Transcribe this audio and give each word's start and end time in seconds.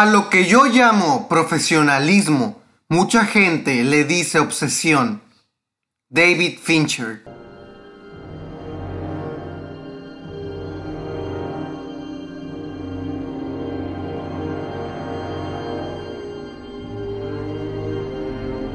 A 0.00 0.06
lo 0.06 0.30
que 0.30 0.46
yo 0.46 0.66
llamo 0.66 1.26
profesionalismo, 1.28 2.62
mucha 2.88 3.24
gente 3.24 3.82
le 3.82 4.04
dice 4.04 4.38
obsesión. 4.38 5.20
David 6.08 6.60
Fincher. 6.62 7.24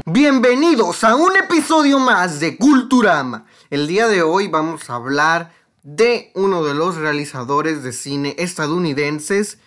Bienvenidos 0.05 1.05
a 1.05 1.15
un 1.15 1.37
episodio 1.37 1.99
más 1.99 2.41
de 2.41 2.57
Culturama. 2.57 3.45
El 3.69 3.87
día 3.87 4.09
de 4.09 4.23
hoy 4.23 4.49
vamos 4.49 4.89
a 4.89 4.95
hablar 4.95 5.53
de 5.83 6.33
uno 6.35 6.65
de 6.65 6.73
los 6.73 6.97
realizadores 6.97 7.81
de 7.81 7.93
cine 7.93 8.35
estadounidenses 8.39 9.57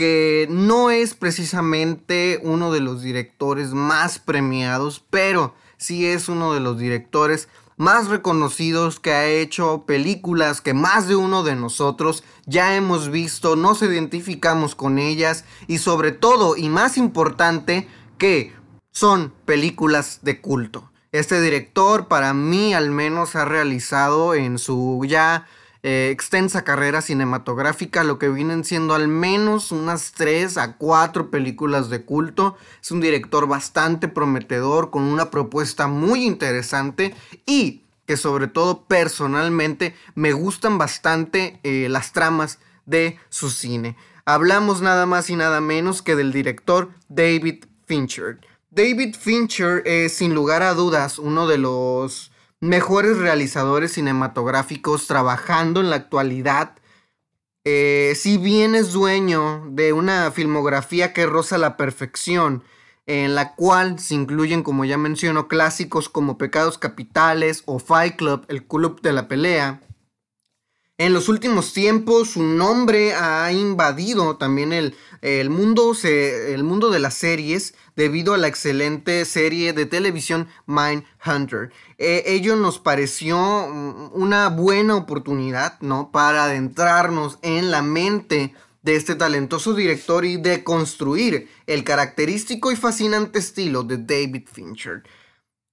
que 0.00 0.46
no 0.48 0.90
es 0.90 1.12
precisamente 1.12 2.40
uno 2.42 2.72
de 2.72 2.80
los 2.80 3.02
directores 3.02 3.74
más 3.74 4.18
premiados, 4.18 5.04
pero 5.10 5.54
sí 5.76 6.06
es 6.06 6.30
uno 6.30 6.54
de 6.54 6.60
los 6.60 6.78
directores 6.78 7.50
más 7.76 8.08
reconocidos 8.08 8.98
que 8.98 9.12
ha 9.12 9.26
hecho 9.26 9.84
películas 9.86 10.62
que 10.62 10.72
más 10.72 11.06
de 11.06 11.16
uno 11.16 11.42
de 11.42 11.54
nosotros 11.54 12.24
ya 12.46 12.76
hemos 12.76 13.10
visto, 13.10 13.56
nos 13.56 13.82
identificamos 13.82 14.74
con 14.74 14.98
ellas 14.98 15.44
y 15.66 15.76
sobre 15.76 16.12
todo 16.12 16.56
y 16.56 16.70
más 16.70 16.96
importante 16.96 17.86
que 18.16 18.54
son 18.92 19.34
películas 19.44 20.20
de 20.22 20.40
culto. 20.40 20.90
Este 21.12 21.42
director 21.42 22.08
para 22.08 22.32
mí 22.32 22.72
al 22.72 22.90
menos 22.90 23.36
ha 23.36 23.44
realizado 23.44 24.32
en 24.32 24.56
su 24.56 25.04
ya 25.06 25.46
eh, 25.82 26.10
extensa 26.12 26.62
carrera 26.62 27.00
cinematográfica, 27.00 28.04
lo 28.04 28.18
que 28.18 28.28
vienen 28.28 28.64
siendo 28.64 28.94
al 28.94 29.08
menos 29.08 29.72
unas 29.72 30.12
3 30.12 30.58
a 30.58 30.76
4 30.76 31.30
películas 31.30 31.88
de 31.88 32.04
culto. 32.04 32.56
Es 32.82 32.90
un 32.90 33.00
director 33.00 33.48
bastante 33.48 34.06
prometedor, 34.06 34.90
con 34.90 35.04
una 35.04 35.30
propuesta 35.30 35.86
muy 35.86 36.24
interesante 36.24 37.14
y 37.46 37.82
que 38.04 38.16
sobre 38.16 38.46
todo 38.48 38.84
personalmente 38.84 39.94
me 40.14 40.32
gustan 40.32 40.78
bastante 40.78 41.60
eh, 41.62 41.88
las 41.88 42.12
tramas 42.12 42.58
de 42.84 43.18
su 43.28 43.50
cine. 43.50 43.96
Hablamos 44.24 44.82
nada 44.82 45.06
más 45.06 45.30
y 45.30 45.36
nada 45.36 45.60
menos 45.60 46.02
que 46.02 46.16
del 46.16 46.32
director 46.32 46.90
David 47.08 47.64
Fincher. 47.86 48.40
David 48.70 49.16
Fincher 49.18 49.82
es 49.86 50.12
sin 50.12 50.34
lugar 50.34 50.62
a 50.62 50.74
dudas 50.74 51.18
uno 51.18 51.46
de 51.46 51.58
los 51.58 52.29
mejores 52.60 53.18
realizadores 53.18 53.92
cinematográficos 53.92 55.06
trabajando 55.06 55.80
en 55.80 55.90
la 55.90 55.96
actualidad. 55.96 56.76
Eh, 57.64 58.14
si 58.16 58.38
bien 58.38 58.74
es 58.74 58.92
dueño 58.92 59.64
de 59.70 59.92
una 59.92 60.30
filmografía 60.30 61.12
que 61.12 61.26
roza 61.26 61.58
la 61.58 61.76
perfección, 61.76 62.62
en 63.06 63.34
la 63.34 63.54
cual 63.54 63.98
se 63.98 64.14
incluyen, 64.14 64.62
como 64.62 64.84
ya 64.84 64.96
menciono, 64.96 65.48
clásicos 65.48 66.08
como 66.08 66.38
Pecados 66.38 66.78
Capitales 66.78 67.62
o 67.66 67.78
Fight 67.78 68.16
Club, 68.16 68.44
el 68.48 68.66
Club 68.66 69.00
de 69.00 69.12
la 69.12 69.26
Pelea, 69.26 69.80
en 71.00 71.14
los 71.14 71.30
últimos 71.30 71.72
tiempos 71.72 72.32
su 72.32 72.42
nombre 72.42 73.14
ha 73.14 73.50
invadido 73.52 74.36
también 74.36 74.74
el, 74.74 74.94
el, 75.22 75.48
mundo, 75.48 75.94
el 76.04 76.62
mundo 76.62 76.90
de 76.90 76.98
las 76.98 77.14
series 77.14 77.72
debido 77.96 78.34
a 78.34 78.36
la 78.36 78.48
excelente 78.48 79.24
serie 79.24 79.72
de 79.72 79.86
televisión 79.86 80.46
Mindhunter. 80.66 81.72
Eh, 81.96 82.24
ello 82.26 82.54
nos 82.54 82.78
pareció 82.78 83.38
mm, 83.38 84.10
una 84.12 84.50
buena 84.50 84.94
oportunidad 84.94 85.80
¿no? 85.80 86.10
para 86.12 86.44
adentrarnos 86.44 87.38
en 87.40 87.70
la 87.70 87.80
mente 87.80 88.54
de 88.82 88.96
este 88.96 89.14
talentoso 89.14 89.72
director 89.72 90.26
y 90.26 90.36
de 90.36 90.62
construir 90.62 91.48
el 91.66 91.82
característico 91.82 92.72
y 92.72 92.76
fascinante 92.76 93.38
estilo 93.38 93.84
de 93.84 93.96
David 93.96 94.48
Fincher. 94.52 95.02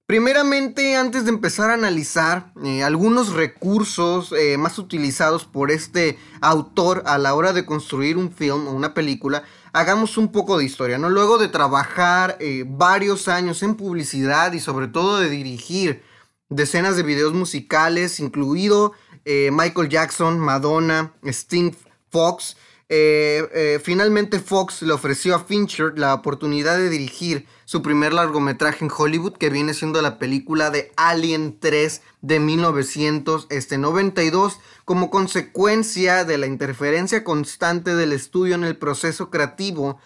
Primeramente, 0.08 0.96
antes 0.96 1.26
de 1.26 1.30
empezar 1.32 1.68
a 1.68 1.74
analizar 1.74 2.50
eh, 2.64 2.82
algunos 2.82 3.34
recursos 3.34 4.32
eh, 4.32 4.56
más 4.56 4.78
utilizados 4.78 5.44
por 5.44 5.70
este 5.70 6.18
autor 6.40 7.02
a 7.04 7.18
la 7.18 7.34
hora 7.34 7.52
de 7.52 7.66
construir 7.66 8.16
un 8.16 8.32
film 8.32 8.68
o 8.68 8.72
una 8.72 8.94
película, 8.94 9.42
hagamos 9.74 10.16
un 10.16 10.32
poco 10.32 10.56
de 10.56 10.64
historia, 10.64 10.96
¿no? 10.96 11.10
Luego 11.10 11.36
de 11.36 11.48
trabajar 11.48 12.38
eh, 12.40 12.64
varios 12.66 13.28
años 13.28 13.62
en 13.62 13.74
publicidad 13.74 14.54
y 14.54 14.60
sobre 14.60 14.88
todo 14.88 15.18
de 15.18 15.28
dirigir 15.28 16.02
decenas 16.48 16.96
de 16.96 17.02
videos 17.02 17.34
musicales, 17.34 18.18
incluido 18.18 18.94
Michael 19.26 19.90
Jackson, 19.90 20.38
Madonna, 20.38 21.12
Sting 21.22 21.72
Fox, 22.08 22.56
finalmente 22.88 24.40
Fox 24.40 24.82
le 24.82 24.92
ofreció 24.92 25.34
a 25.34 25.44
Fincher 25.44 25.98
la 25.98 26.14
oportunidad 26.14 26.78
de 26.78 26.88
dirigir 26.88 27.46
su 27.66 27.82
primer 27.82 28.14
largometraje 28.14 28.84
en 28.84 28.90
Hollywood, 28.96 29.34
que 29.34 29.50
viene 29.50 29.74
siendo 29.74 30.00
la 30.00 30.18
película 30.18 30.70
de 30.70 30.90
Alien 30.96 31.58
3 31.60 32.00
de 32.22 32.40
1992, 32.40 34.58
como 34.86 35.10
consecuencia 35.10 36.24
de 36.24 36.38
la 36.38 36.46
interferencia 36.46 37.24
constante 37.24 37.94
del 37.94 38.14
estudio 38.14 38.54
en 38.54 38.64
el 38.64 38.78
proceso 38.78 39.28
creativo 39.28 39.98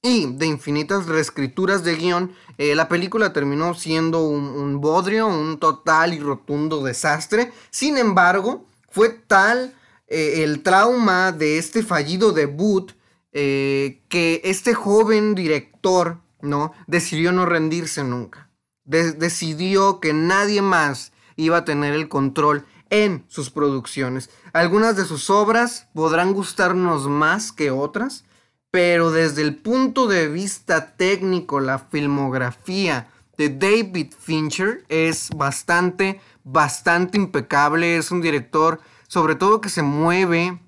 y 0.00 0.26
de 0.26 0.46
infinitas 0.46 1.06
reescrituras 1.06 1.82
de 1.82 1.96
guion, 1.96 2.32
eh, 2.56 2.76
la 2.76 2.88
película 2.88 3.32
terminó 3.32 3.74
siendo 3.74 4.22
un, 4.22 4.80
bodrio, 4.80 5.26
un 5.26 5.58
total 5.58 6.14
y 6.14 6.20
rotundo 6.20 6.84
desastre. 6.84 7.52
Sin 7.70 7.98
embargo, 7.98 8.64
fue 8.90 9.08
tal 9.08 9.74
eh, 10.08 10.42
el 10.42 10.62
trauma 10.62 11.32
de 11.32 11.58
este 11.58 11.82
fallido 11.82 12.32
debut 12.32 12.92
eh, 13.32 14.02
que 14.08 14.40
este 14.44 14.74
joven 14.74 15.34
director 15.34 16.18
¿no? 16.40 16.72
Decidió 16.86 17.32
no 17.32 17.46
rendirse 17.46 18.04
nunca. 18.04 18.50
decidió 18.84 20.00
que 20.00 20.12
nadie 20.14 20.62
más 20.62 21.12
iba 21.36 21.58
a 21.58 21.64
tener 21.64 21.94
el 21.94 22.08
control 22.08 22.64
en 22.90 23.24
sus 23.28 23.50
producciones. 23.50 24.30
Algunas 24.52 24.96
de 24.96 25.04
sus 25.04 25.28
obras 25.28 25.88
podrán 25.94 26.32
gustarnos 26.32 27.06
más 27.06 27.52
que 27.52 27.70
otras, 27.70 28.24
pero 28.70 29.10
desde 29.10 29.42
el 29.42 29.56
punto 29.56 30.06
de 30.06 30.28
vista 30.28 30.96
técnico, 30.96 31.60
la 31.60 31.78
filmografía 31.78 33.08
de 33.36 33.50
David 33.50 34.14
Fincher 34.18 34.84
es 34.88 35.28
bastante, 35.36 36.20
bastante 36.44 37.18
impecable. 37.18 37.98
Es 37.98 38.10
un 38.10 38.22
director, 38.22 38.80
sobre 39.08 39.34
todo 39.34 39.60
que 39.60 39.70
se 39.70 39.82
mueve 39.82 40.60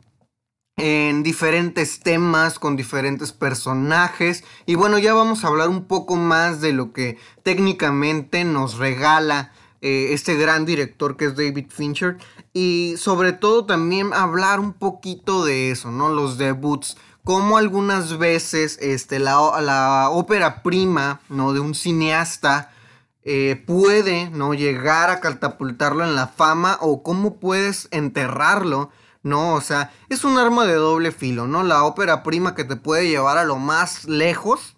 en 0.76 1.22
diferentes 1.22 2.00
temas, 2.00 2.58
con 2.58 2.74
diferentes 2.74 3.32
personajes. 3.32 4.44
Y 4.66 4.74
bueno, 4.74 4.98
ya 4.98 5.14
vamos 5.14 5.44
a 5.44 5.48
hablar 5.48 5.68
un 5.68 5.84
poco 5.84 6.16
más 6.16 6.60
de 6.60 6.72
lo 6.72 6.92
que 6.92 7.18
técnicamente 7.42 8.44
nos 8.44 8.78
regala 8.78 9.52
eh, 9.82 10.08
este 10.12 10.36
gran 10.36 10.64
director 10.64 11.16
que 11.16 11.26
es 11.26 11.36
David 11.36 11.66
Fincher. 11.68 12.16
Y 12.54 12.94
sobre 12.96 13.32
todo 13.32 13.66
también 13.66 14.12
hablar 14.14 14.58
un 14.58 14.72
poquito 14.72 15.44
de 15.44 15.70
eso, 15.70 15.90
¿no? 15.90 16.08
Los 16.08 16.38
debuts. 16.38 16.96
Como 17.24 17.58
algunas 17.58 18.16
veces 18.16 18.78
este, 18.80 19.18
la, 19.18 19.60
la 19.60 20.08
ópera 20.10 20.62
prima, 20.62 21.20
¿no? 21.28 21.52
De 21.52 21.60
un 21.60 21.74
cineasta. 21.74 22.72
Eh, 23.22 23.62
puede 23.66 24.30
no 24.30 24.54
llegar 24.54 25.10
a 25.10 25.20
catapultarlo 25.20 26.04
en 26.04 26.16
la 26.16 26.26
fama 26.26 26.78
o 26.80 27.02
cómo 27.02 27.38
puedes 27.38 27.88
enterrarlo 27.90 28.90
¿no? 29.22 29.54
O 29.54 29.60
sea, 29.60 29.92
es 30.08 30.24
un 30.24 30.38
arma 30.38 30.64
de 30.64 30.74
doble 30.74 31.12
filo, 31.12 31.46
¿no? 31.46 31.62
La 31.62 31.84
ópera 31.84 32.22
prima 32.22 32.54
que 32.54 32.64
te 32.64 32.76
puede 32.76 33.08
llevar 33.08 33.38
a 33.38 33.44
lo 33.44 33.56
más 33.56 34.04
lejos 34.06 34.76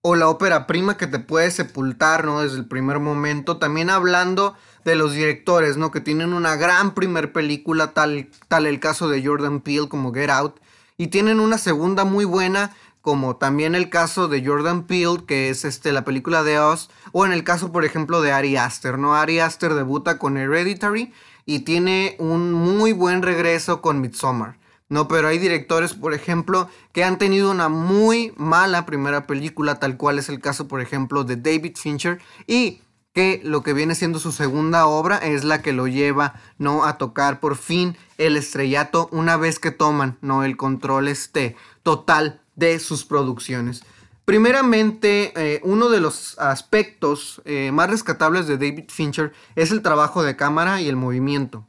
o 0.00 0.16
la 0.16 0.28
ópera 0.28 0.66
prima 0.66 0.96
que 0.96 1.06
te 1.06 1.18
puede 1.18 1.50
sepultar, 1.50 2.24
¿no? 2.24 2.42
Desde 2.42 2.56
el 2.56 2.66
primer 2.66 2.98
momento. 2.98 3.58
También 3.58 3.90
hablando 3.90 4.54
de 4.84 4.94
los 4.94 5.12
directores, 5.12 5.76
¿no? 5.76 5.90
Que 5.90 6.00
tienen 6.00 6.32
una 6.32 6.56
gran 6.56 6.94
primer 6.94 7.32
película, 7.32 7.92
tal, 7.92 8.28
tal 8.48 8.66
el 8.66 8.80
caso 8.80 9.08
de 9.08 9.24
Jordan 9.24 9.60
Peele 9.60 9.88
como 9.88 10.12
Get 10.12 10.30
Out. 10.30 10.60
Y 10.96 11.08
tienen 11.08 11.38
una 11.38 11.58
segunda 11.58 12.04
muy 12.04 12.24
buena, 12.24 12.74
como 13.08 13.36
también 13.36 13.74
el 13.74 13.88
caso 13.88 14.28
de 14.28 14.44
Jordan 14.44 14.82
Peele, 14.82 15.24
que 15.26 15.48
es 15.48 15.64
este, 15.64 15.92
la 15.92 16.04
película 16.04 16.42
de 16.42 16.58
Oz. 16.58 16.90
O 17.12 17.24
en 17.24 17.32
el 17.32 17.42
caso, 17.42 17.72
por 17.72 17.86
ejemplo, 17.86 18.20
de 18.20 18.32
Ari 18.32 18.58
Aster, 18.58 18.98
¿no? 18.98 19.14
Ari 19.14 19.38
Aster 19.38 19.72
debuta 19.72 20.18
con 20.18 20.36
Hereditary 20.36 21.14
y 21.46 21.60
tiene 21.60 22.16
un 22.18 22.52
muy 22.52 22.92
buen 22.92 23.22
regreso 23.22 23.80
con 23.80 24.02
Midsommar. 24.02 24.58
No, 24.90 25.08
pero 25.08 25.28
hay 25.28 25.38
directores, 25.38 25.94
por 25.94 26.12
ejemplo, 26.12 26.68
que 26.92 27.02
han 27.02 27.16
tenido 27.16 27.50
una 27.50 27.70
muy 27.70 28.34
mala 28.36 28.84
primera 28.84 29.26
película, 29.26 29.76
tal 29.76 29.96
cual 29.96 30.18
es 30.18 30.28
el 30.28 30.40
caso, 30.40 30.68
por 30.68 30.82
ejemplo, 30.82 31.24
de 31.24 31.36
David 31.36 31.78
Fincher, 31.78 32.20
y 32.46 32.82
que 33.14 33.40
lo 33.42 33.62
que 33.62 33.72
viene 33.72 33.94
siendo 33.94 34.18
su 34.18 34.32
segunda 34.32 34.86
obra 34.86 35.16
es 35.16 35.44
la 35.44 35.62
que 35.62 35.72
lo 35.72 35.86
lleva, 35.86 36.34
¿no? 36.58 36.84
A 36.84 36.98
tocar 36.98 37.40
por 37.40 37.56
fin 37.56 37.96
el 38.18 38.36
estrellato 38.36 39.08
una 39.12 39.38
vez 39.38 39.58
que 39.58 39.70
toman, 39.70 40.18
¿no? 40.20 40.44
El 40.44 40.58
control 40.58 41.08
este 41.08 41.56
total 41.82 42.42
de 42.58 42.78
sus 42.80 43.04
producciones. 43.04 43.84
Primeramente, 44.24 45.32
eh, 45.36 45.60
uno 45.64 45.88
de 45.88 46.00
los 46.00 46.38
aspectos 46.38 47.40
eh, 47.46 47.70
más 47.72 47.88
rescatables 47.88 48.46
de 48.46 48.58
David 48.58 48.90
Fincher 48.90 49.32
es 49.54 49.70
el 49.70 49.80
trabajo 49.80 50.22
de 50.22 50.36
cámara 50.36 50.82
y 50.82 50.88
el 50.88 50.96
movimiento. 50.96 51.66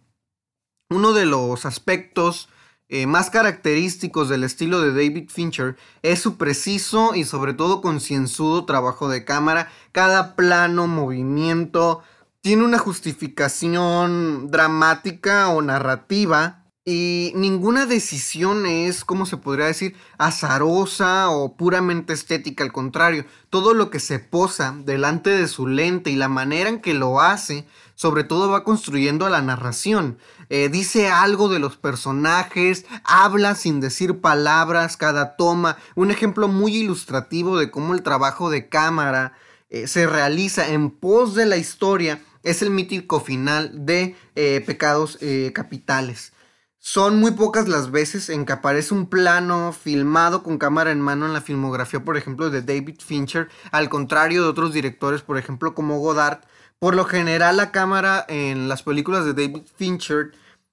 Uno 0.90 1.14
de 1.14 1.26
los 1.26 1.66
aspectos 1.66 2.50
eh, 2.90 3.06
más 3.06 3.30
característicos 3.30 4.28
del 4.30 4.44
estilo 4.44 4.82
de 4.82 4.90
David 4.90 5.30
Fincher 5.30 5.78
es 6.02 6.20
su 6.20 6.38
preciso 6.38 7.14
y 7.14 7.24
sobre 7.24 7.54
todo 7.54 7.82
concienzudo 7.82 8.66
trabajo 8.66 9.08
de 9.08 9.24
cámara. 9.24 9.72
Cada 9.92 10.36
plano, 10.36 10.88
movimiento, 10.88 12.02
tiene 12.42 12.66
una 12.66 12.80
justificación 12.80 14.50
dramática 14.50 15.50
o 15.50 15.62
narrativa 15.62 16.59
y 16.92 17.34
ninguna 17.36 17.86
decisión 17.86 18.66
es, 18.66 19.06
como 19.06 19.28
se 19.28 19.38
podría 19.38 19.68
decir, 19.68 19.96
azarosa 20.18 21.30
o 21.30 21.56
puramente 21.56 22.14
estética. 22.14 22.64
Al 22.64 22.72
contrario, 22.72 23.26
todo 23.52 23.76
lo 23.76 23.92
que 23.92 24.00
se 24.00 24.18
posa 24.18 24.76
delante 24.76 25.30
de 25.30 25.48
su 25.48 25.68
lente 25.68 26.10
y 26.10 26.16
la 26.16 26.30
manera 26.30 26.68
en 26.68 26.82
que 26.82 26.96
lo 26.96 27.22
hace, 27.22 27.68
sobre 27.94 28.24
todo 28.24 28.50
va 28.50 28.64
construyendo 28.64 29.28
a 29.28 29.30
la 29.30 29.44
narración. 29.44 30.18
Eh, 30.50 30.70
dice 30.70 31.10
algo 31.10 31.48
de 31.48 31.60
los 31.60 31.78
personajes, 31.78 32.88
habla 33.04 33.54
sin 33.54 33.82
decir 33.82 34.20
palabras 34.20 34.98
cada 34.98 35.36
toma. 35.36 35.78
Un 35.94 36.10
ejemplo 36.10 36.48
muy 36.48 36.76
ilustrativo 36.76 37.60
de 37.60 37.70
cómo 37.70 37.94
el 37.94 38.02
trabajo 38.02 38.50
de 38.50 38.68
cámara 38.68 39.34
eh, 39.70 39.86
se 39.86 40.08
realiza 40.08 40.70
en 40.70 40.90
pos 40.90 41.36
de 41.36 41.46
la 41.46 41.58
historia 41.58 42.20
es 42.42 42.64
el 42.64 42.72
mítico 42.72 43.20
final 43.20 43.86
de 43.86 44.16
eh, 44.34 44.64
Pecados 44.66 45.20
Capitales. 45.54 46.32
Son 46.82 47.20
muy 47.20 47.32
pocas 47.32 47.68
las 47.68 47.92
veces 47.92 48.30
en 48.30 48.46
que 48.46 48.54
aparece 48.54 48.94
un 48.94 49.08
plano 49.10 49.74
filmado 49.74 50.44
con 50.44 50.58
cámara 50.58 50.92
en 50.92 51.02
mano 51.02 51.26
en 51.26 51.34
la 51.34 51.42
filmografía, 51.42 52.06
por 52.06 52.16
ejemplo, 52.16 52.50
de 52.50 52.62
David 52.62 53.02
Fincher, 53.06 53.50
al 53.72 53.90
contrario 53.90 54.44
de 54.44 54.50
otros 54.50 54.72
directores, 54.72 55.22
por 55.22 55.38
ejemplo, 55.38 55.76
como 55.76 56.00
Godard. 56.00 56.40
Por 56.80 56.96
lo 56.96 57.04
general, 57.04 57.58
la 57.58 57.72
cámara 57.72 58.26
en 58.30 58.70
las 58.70 58.84
películas 58.84 59.26
de 59.26 59.34
David 59.34 59.64
Fincher 59.76 60.32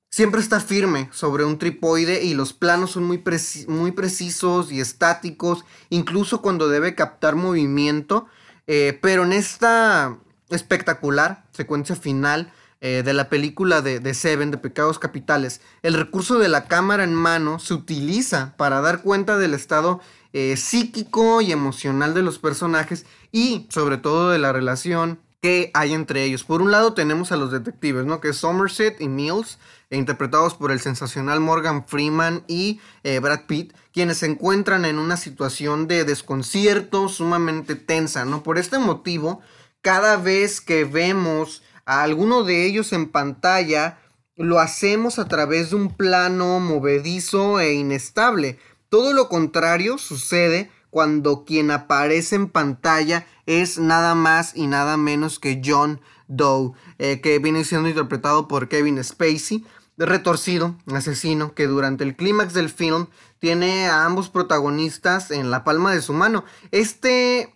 siempre 0.09 0.41
está 0.41 0.61
firme 0.61 1.11
sobre 1.13 1.45
un 1.45 1.59
tripoide 1.59 2.23
y 2.23 2.35
los 2.35 2.53
planos 2.53 2.93
son 2.93 3.03
muy, 3.03 3.23
muy 3.67 3.91
precisos 3.91 4.71
y 4.71 4.81
estáticos, 4.81 5.65
incluso 5.91 6.41
cuando 6.41 6.69
debe 6.69 6.95
captar 6.95 7.35
movimiento. 7.35 8.27
Eh, 8.69 8.97
pero 9.03 9.25
en 9.25 9.33
esta 9.33 10.17
espectacular 10.51 11.45
secuencia 11.51 11.97
final, 11.97 12.53
eh, 12.89 13.03
de 13.03 13.15
la 13.15 13.29
película 13.29 13.83
de, 13.83 14.15
Seven, 14.15 14.53
de 14.53 14.59
Pecados 14.59 15.01
Capitales, 15.01 15.61
el 15.83 15.95
recurso 15.95 16.39
de 16.39 16.47
la 16.47 16.67
cámara 16.69 17.03
en 17.03 17.15
mano 17.15 17.59
se 17.59 17.75
utiliza 17.75 18.55
para 18.57 18.81
dar 18.81 19.03
cuenta 19.03 19.39
del 19.39 19.55
estado 19.55 20.01
eh, 20.33 20.57
psíquico 20.57 21.41
y 21.41 21.51
emocional 21.51 22.15
de 22.15 22.23
los 22.23 22.39
personajes 22.39 23.05
y 23.33 23.67
sobre 23.71 23.97
todo 23.97 24.31
de 24.31 24.39
la 24.39 24.53
relación 24.53 25.19
que 25.43 25.73
hay 25.75 25.95
entre 25.95 26.23
ellos. 26.23 26.45
Por 26.45 26.63
un 26.63 26.71
lado 26.71 26.93
tenemos 26.93 27.33
a 27.33 27.37
los 27.37 27.51
detectives, 27.51 28.05
¿no? 28.05 28.21
Que 28.21 28.29
es 28.29 28.37
Somerset 28.37 29.01
y 29.01 29.09
Mills, 29.09 29.59
interpretados 29.91 30.55
por 30.55 30.71
el 30.71 30.79
sensacional 30.79 31.41
Morgan 31.41 31.89
Freeman 31.89 32.45
y 32.47 32.79
eh, 33.03 33.19
Brad 33.19 33.47
Pitt, 33.49 33.73
quienes 33.93 34.19
se 34.19 34.27
encuentran 34.27 34.85
en 34.85 35.01
una 35.01 35.17
situación 35.17 35.89
de 35.89 36.05
desconcierto 36.05 37.09
sumamente 37.09 37.75
tensa, 37.75 38.25
¿no? 38.25 38.45
Por 38.45 38.59
este 38.59 38.79
motivo, 38.79 39.41
cada 39.83 40.17
vez 40.19 40.61
que 40.61 40.85
vemos 40.85 41.65
a 41.87 42.03
alguno 42.03 42.45
de 42.45 42.67
ellos 42.67 42.93
en 42.93 43.09
pantalla, 43.09 43.99
lo 44.37 44.59
hacemos 44.59 45.19
a 45.19 45.27
través 45.27 45.71
de 45.71 45.77
un 45.77 45.89
plano 45.89 46.61
movedizo 46.61 47.59
e 47.61 47.73
inestable. 47.73 48.59
Todo 48.91 49.15
lo 49.15 49.29
contrario 49.29 49.97
sucede 49.97 50.71
cuando 50.91 51.45
quien 51.45 51.71
aparece 51.71 52.37
en 52.37 52.49
pantalla 52.49 53.27
es 53.47 53.79
nada 53.79 54.15
más 54.15 54.57
y 54.57 54.67
nada 54.67 54.97
menos 54.97 55.39
que 55.39 55.63
John 55.65 56.01
Doe, 56.29 56.73
eh, 56.99 57.21
que 57.21 57.39
viene 57.39 57.65
siendo 57.65 57.89
interpretado 57.89 58.49
por 58.49 58.69
Kevin 58.69 59.03
Spacey, 59.03 59.65
retorcido, 59.97 60.77
asesino, 60.93 61.55
que 61.55 61.67
durante 61.67 62.05
el 62.05 62.17
clímax 62.17 62.53
del 62.53 62.69
film 62.69 63.07
tiene 63.39 63.89
a 63.89 64.05
ambos 64.05 64.29
protagonistas 64.29 65.31
en 65.31 65.51
la 65.51 65.65
palma 65.65 65.93
de 65.93 66.03
su 66.03 66.13
mano. 66.13 66.45
Este 66.71 67.53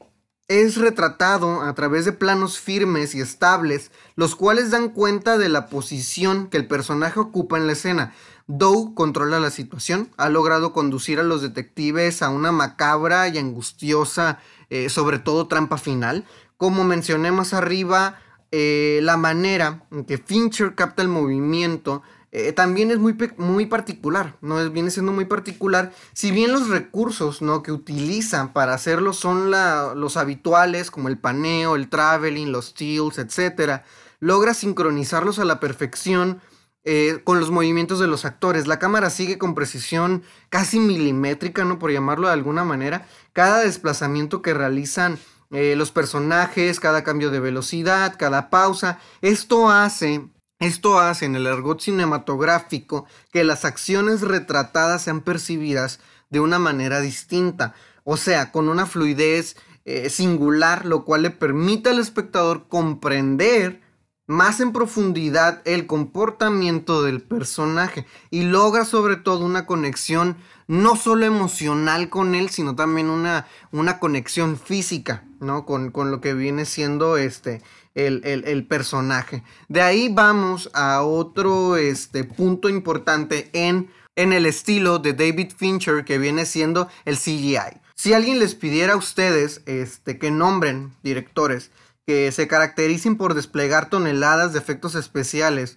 es 0.50 0.78
retratado 0.78 1.62
a 1.62 1.72
través 1.76 2.04
de 2.04 2.12
planos 2.12 2.58
firmes 2.58 3.14
y 3.14 3.20
estables, 3.20 3.92
los 4.16 4.34
cuales 4.34 4.72
dan 4.72 4.88
cuenta 4.88 5.38
de 5.38 5.48
la 5.48 5.68
posición 5.68 6.48
que 6.48 6.56
el 6.56 6.66
personaje 6.66 7.20
ocupa 7.20 7.56
en 7.56 7.68
la 7.68 7.74
escena. 7.74 8.14
Doe 8.48 8.92
controla 8.94 9.38
la 9.38 9.50
situación, 9.50 10.10
ha 10.16 10.28
logrado 10.28 10.72
conducir 10.72 11.20
a 11.20 11.22
los 11.22 11.40
detectives 11.40 12.20
a 12.20 12.30
una 12.30 12.50
macabra 12.50 13.28
y 13.28 13.38
angustiosa, 13.38 14.40
eh, 14.70 14.88
sobre 14.88 15.20
todo 15.20 15.46
trampa 15.46 15.78
final. 15.78 16.24
Como 16.56 16.82
mencioné 16.82 17.30
más 17.30 17.54
arriba, 17.54 18.18
eh, 18.50 18.98
la 19.04 19.16
manera 19.16 19.84
en 19.92 20.04
que 20.04 20.18
Fincher 20.18 20.74
capta 20.74 21.02
el 21.02 21.08
movimiento 21.08 22.02
eh, 22.32 22.52
también 22.52 22.92
es 22.92 22.98
muy, 22.98 23.16
muy 23.38 23.66
particular, 23.66 24.36
¿no? 24.40 24.70
Viene 24.70 24.90
siendo 24.90 25.12
muy 25.12 25.24
particular. 25.24 25.92
Si 26.12 26.30
bien 26.30 26.52
los 26.52 26.68
recursos, 26.68 27.42
¿no? 27.42 27.62
Que 27.62 27.72
utilizan 27.72 28.52
para 28.52 28.74
hacerlo 28.74 29.12
son 29.12 29.50
los 29.50 30.16
habituales, 30.16 30.90
como 30.92 31.08
el 31.08 31.18
paneo, 31.18 31.74
el 31.74 31.88
traveling, 31.88 32.52
los 32.52 32.66
steals, 32.66 33.18
etc., 33.18 33.82
logra 34.20 34.54
sincronizarlos 34.54 35.38
a 35.40 35.44
la 35.44 35.58
perfección 35.58 36.40
eh, 36.84 37.20
con 37.24 37.40
los 37.40 37.50
movimientos 37.50 37.98
de 37.98 38.06
los 38.06 38.24
actores. 38.24 38.68
La 38.68 38.78
cámara 38.78 39.10
sigue 39.10 39.36
con 39.36 39.56
precisión 39.56 40.22
casi 40.50 40.78
milimétrica, 40.78 41.64
¿no? 41.64 41.80
Por 41.80 41.90
llamarlo 41.90 42.28
de 42.28 42.34
alguna 42.34 42.62
manera. 42.62 43.08
Cada 43.32 43.60
desplazamiento 43.60 44.40
que 44.40 44.54
realizan 44.54 45.18
eh, 45.50 45.74
los 45.74 45.90
personajes, 45.90 46.78
cada 46.78 47.02
cambio 47.02 47.30
de 47.30 47.40
velocidad, 47.40 48.14
cada 48.16 48.50
pausa. 48.50 49.00
Esto 49.20 49.68
hace 49.68 50.28
esto 50.60 50.98
hace 51.00 51.24
en 51.24 51.36
el 51.36 51.46
argot 51.46 51.80
cinematográfico 51.80 53.06
que 53.32 53.44
las 53.44 53.64
acciones 53.64 54.20
retratadas 54.20 55.02
sean 55.02 55.22
percibidas 55.22 56.00
de 56.28 56.40
una 56.40 56.58
manera 56.58 57.00
distinta, 57.00 57.74
o 58.04 58.16
sea, 58.16 58.52
con 58.52 58.68
una 58.68 58.86
fluidez 58.86 59.56
eh, 59.84 60.10
singular, 60.10 60.84
lo 60.84 61.04
cual 61.04 61.22
le 61.22 61.30
permite 61.30 61.90
al 61.90 61.98
espectador 61.98 62.68
comprender 62.68 63.80
más 64.26 64.60
en 64.60 64.72
profundidad 64.72 65.60
el 65.64 65.88
comportamiento 65.88 67.02
del 67.02 67.20
personaje 67.20 68.06
y 68.30 68.42
logra 68.42 68.84
sobre 68.84 69.16
todo 69.16 69.44
una 69.44 69.66
conexión 69.66 70.36
no 70.68 70.94
solo 70.94 71.26
emocional 71.26 72.10
con 72.10 72.36
él, 72.36 72.48
sino 72.48 72.76
también 72.76 73.10
una, 73.10 73.48
una 73.72 73.98
conexión 73.98 74.56
física, 74.56 75.24
¿no? 75.40 75.66
Con, 75.66 75.90
con, 75.90 76.12
lo 76.12 76.20
que 76.20 76.32
viene 76.32 76.64
siendo 76.64 77.16
este, 77.16 77.60
el, 77.94 78.66
personaje. 78.66 79.42
De 79.68 79.82
ahí 79.82 80.08
vamos 80.12 80.70
a 80.74 81.02
otro 81.02 81.76
este, 81.76 82.24
punto 82.24 82.68
importante 82.68 83.50
en, 83.52 83.90
en 84.16 84.32
el 84.32 84.46
estilo 84.46 84.98
de 84.98 85.12
David 85.12 85.52
Fincher 85.56 86.04
que 86.04 86.18
viene 86.18 86.46
siendo 86.46 86.88
el 87.04 87.16
CGI. 87.16 87.80
Si 87.94 88.14
alguien 88.14 88.38
les 88.38 88.54
pidiera 88.54 88.94
a 88.94 88.96
ustedes 88.96 89.62
este, 89.66 90.18
que 90.18 90.30
nombren 90.30 90.94
directores 91.02 91.70
que 92.06 92.32
se 92.32 92.48
caractericen 92.48 93.16
por 93.16 93.34
desplegar 93.34 93.90
toneladas 93.90 94.52
de 94.52 94.58
efectos 94.58 94.94
especiales 94.94 95.76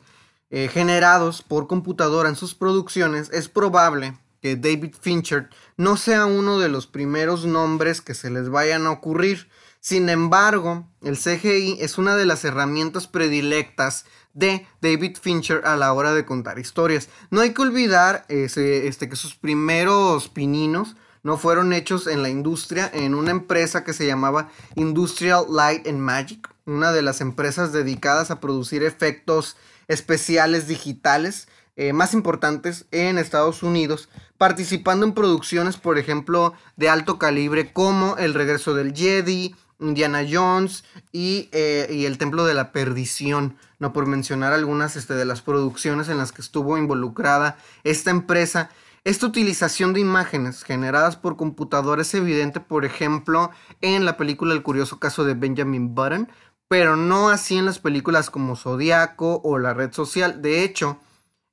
eh, 0.49 0.69
generados 0.71 1.41
por 1.41 1.67
computadora 1.67 2.29
en 2.29 2.35
sus 2.35 2.55
producciones, 2.55 3.29
es 3.33 3.49
probable 3.49 4.17
que 4.41 4.55
David 4.55 4.93
Fincher 4.99 5.49
no 5.77 5.97
sea 5.97 6.25
uno 6.25 6.59
de 6.59 6.69
los 6.69 6.85
primeros 6.85 7.45
nombres 7.45 8.01
que 8.01 8.13
se 8.13 8.29
les 8.29 8.49
vayan 8.49 8.85
a 8.85 8.91
ocurrir. 8.91 9.49
Sin 9.83 10.07
embargo, 10.07 10.87
el 11.01 11.17
CGI 11.17 11.75
es 11.81 11.97
una 11.97 12.15
de 12.15 12.25
las 12.25 12.45
herramientas 12.45 13.05
predilectas 13.05 14.05
de 14.33 14.65
David 14.79 15.17
Fincher 15.21 15.61
a 15.65 15.75
la 15.75 15.91
hora 15.91 16.13
de 16.13 16.23
contar 16.23 16.57
historias. 16.57 17.09
No 17.31 17.41
hay 17.41 17.53
que 17.53 17.63
olvidar 17.63 18.23
este, 18.29 19.09
que 19.09 19.17
sus 19.17 19.35
primeros 19.35 20.29
pininos 20.29 20.95
no 21.21 21.37
fueron 21.37 21.73
hechos 21.73 22.07
en 22.07 22.21
la 22.21 22.29
industria, 22.29 22.89
en 22.93 23.13
una 23.13 23.31
empresa 23.31 23.83
que 23.83 23.91
se 23.91 24.07
llamaba 24.07 24.47
Industrial 24.75 25.43
Light 25.49 25.85
and 25.85 25.99
Magic, 25.99 26.49
una 26.65 26.93
de 26.93 27.01
las 27.01 27.19
empresas 27.19 27.73
dedicadas 27.73 28.31
a 28.31 28.39
producir 28.39 28.83
efectos 28.83 29.57
especiales 29.89 30.65
digitales 30.65 31.49
eh, 31.75 31.91
más 31.91 32.13
importantes 32.13 32.85
en 32.91 33.17
Estados 33.17 33.63
Unidos, 33.63 34.07
participando 34.37 35.05
en 35.05 35.13
producciones, 35.13 35.75
por 35.75 35.97
ejemplo, 35.97 36.53
de 36.77 36.87
alto 36.87 37.19
calibre 37.19 37.73
como 37.73 38.15
El 38.15 38.33
regreso 38.33 38.75
del 38.75 38.93
Jedi, 38.93 39.55
Indiana 39.83 40.25
Jones 40.29 40.83
eh, 41.11 41.87
y, 41.91 42.05
El 42.05 42.17
Templo 42.17 42.45
de 42.45 42.53
la 42.53 42.71
Perdición, 42.71 43.57
no 43.79 43.93
por 43.93 44.05
mencionar 44.05 44.53
algunas 44.53 44.95
este, 44.95 45.13
de 45.13 45.25
las 45.25 45.41
producciones 45.41 46.09
en 46.09 46.17
las 46.17 46.31
que 46.31 46.41
estuvo 46.41 46.77
involucrada 46.77 47.57
esta 47.83 48.11
empresa. 48.11 48.69
Esta 49.03 49.25
utilización 49.25 49.93
de 49.93 49.99
imágenes 49.99 50.63
generadas 50.63 51.17
por 51.17 51.35
computador 51.35 51.99
es 51.99 52.13
evidente, 52.13 52.61
por 52.61 52.85
ejemplo, 52.85 53.51
en 53.81 54.05
la 54.05 54.15
película 54.15 54.53
El 54.53 54.63
curioso 54.63 54.99
caso 54.99 55.25
de 55.25 55.33
Benjamin 55.33 55.93
Button, 55.93 56.29
pero 56.69 56.95
no 56.95 57.29
así 57.29 57.57
en 57.57 57.65
las 57.65 57.79
películas 57.79 58.29
como 58.29 58.55
Zodiaco 58.55 59.41
o 59.43 59.59
La 59.59 59.73
red 59.73 59.91
social. 59.91 60.41
De 60.41 60.63
hecho, 60.63 60.99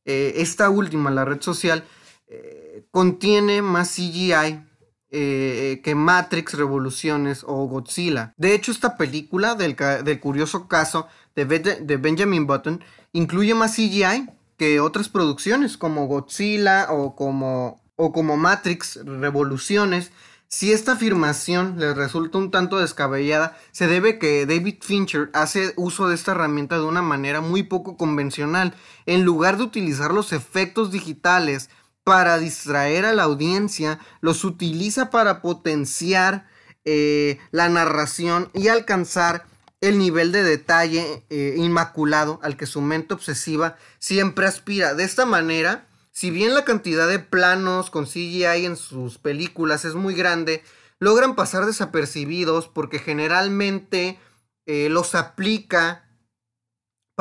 eh, 0.04 0.34
esta 0.36 0.70
última, 0.70 1.10
la 1.10 1.24
red 1.24 1.40
social, 1.40 1.84
eh, 2.28 2.86
contiene 2.92 3.62
más 3.62 3.90
CGI 3.96 4.69
eh, 5.12 5.80
que 5.82 5.96
Matrix 5.96 6.54
Revoluciones 6.54 7.42
o 7.44 7.66
Godzilla. 7.66 8.32
De 8.36 8.54
hecho, 8.54 8.70
esta 8.70 8.96
película 8.96 9.56
del, 9.56 9.74
curioso 10.20 10.68
caso 10.68 11.08
de, 11.34 11.44
Benjamin 12.00 12.46
Button 12.46 12.84
incluye 13.12 13.54
más 13.54 13.74
CGI 13.74 14.28
que 14.56 14.78
otras 14.78 15.08
producciones 15.08 15.76
como 15.76 16.06
Godzilla 16.06 16.86
o 16.90 17.16
como, 17.16 17.80
o 17.96 18.12
como 18.12 18.36
Matrix 18.36 19.00
Revoluciones. 19.04 20.12
Si 20.46 20.72
esta 20.72 20.92
afirmación 20.92 21.76
les 21.78 21.96
resulta 21.96 22.38
un 22.38 22.52
tanto 22.52 22.78
descabellada, 22.78 23.56
se 23.72 23.88
debe 23.88 24.18
que 24.18 24.46
David 24.46 24.76
Fincher 24.80 25.30
hace 25.32 25.72
uso 25.76 26.08
de 26.08 26.14
esta 26.14 26.32
herramienta 26.32 26.76
de 26.76 26.84
una 26.84 27.02
manera 27.02 27.40
muy 27.40 27.64
poco 27.64 27.96
convencional. 27.96 28.74
En 29.06 29.24
lugar 29.24 29.56
de 29.56 29.64
utilizar 29.64 30.12
los 30.12 30.32
efectos 30.32 30.92
digitales 30.92 31.68
para 32.10 32.38
distraer 32.38 33.04
a 33.04 33.12
la 33.12 33.22
audiencia, 33.22 34.00
los 34.20 34.42
utiliza 34.42 35.10
para 35.10 35.40
potenciar 35.40 36.44
eh, 36.84 37.38
la 37.52 37.68
narración 37.68 38.50
y 38.52 38.66
alcanzar 38.66 39.46
el 39.80 39.96
nivel 39.96 40.32
de 40.32 40.42
detalle 40.42 41.24
eh, 41.30 41.54
inmaculado 41.56 42.40
al 42.42 42.56
que 42.56 42.66
su 42.66 42.80
mente 42.80 43.14
obsesiva 43.14 43.76
siempre 44.00 44.48
aspira. 44.48 44.94
De 44.94 45.04
esta 45.04 45.24
manera, 45.24 45.86
si 46.10 46.32
bien 46.32 46.52
la 46.52 46.64
cantidad 46.64 47.06
de 47.06 47.20
planos 47.20 47.90
con 47.90 48.06
CGI 48.06 48.66
en 48.66 48.76
sus 48.76 49.18
películas 49.18 49.84
es 49.84 49.94
muy 49.94 50.16
grande, 50.16 50.64
logran 50.98 51.36
pasar 51.36 51.64
desapercibidos 51.64 52.66
porque 52.66 52.98
generalmente 52.98 54.18
eh, 54.66 54.88
los 54.90 55.14
aplica 55.14 56.09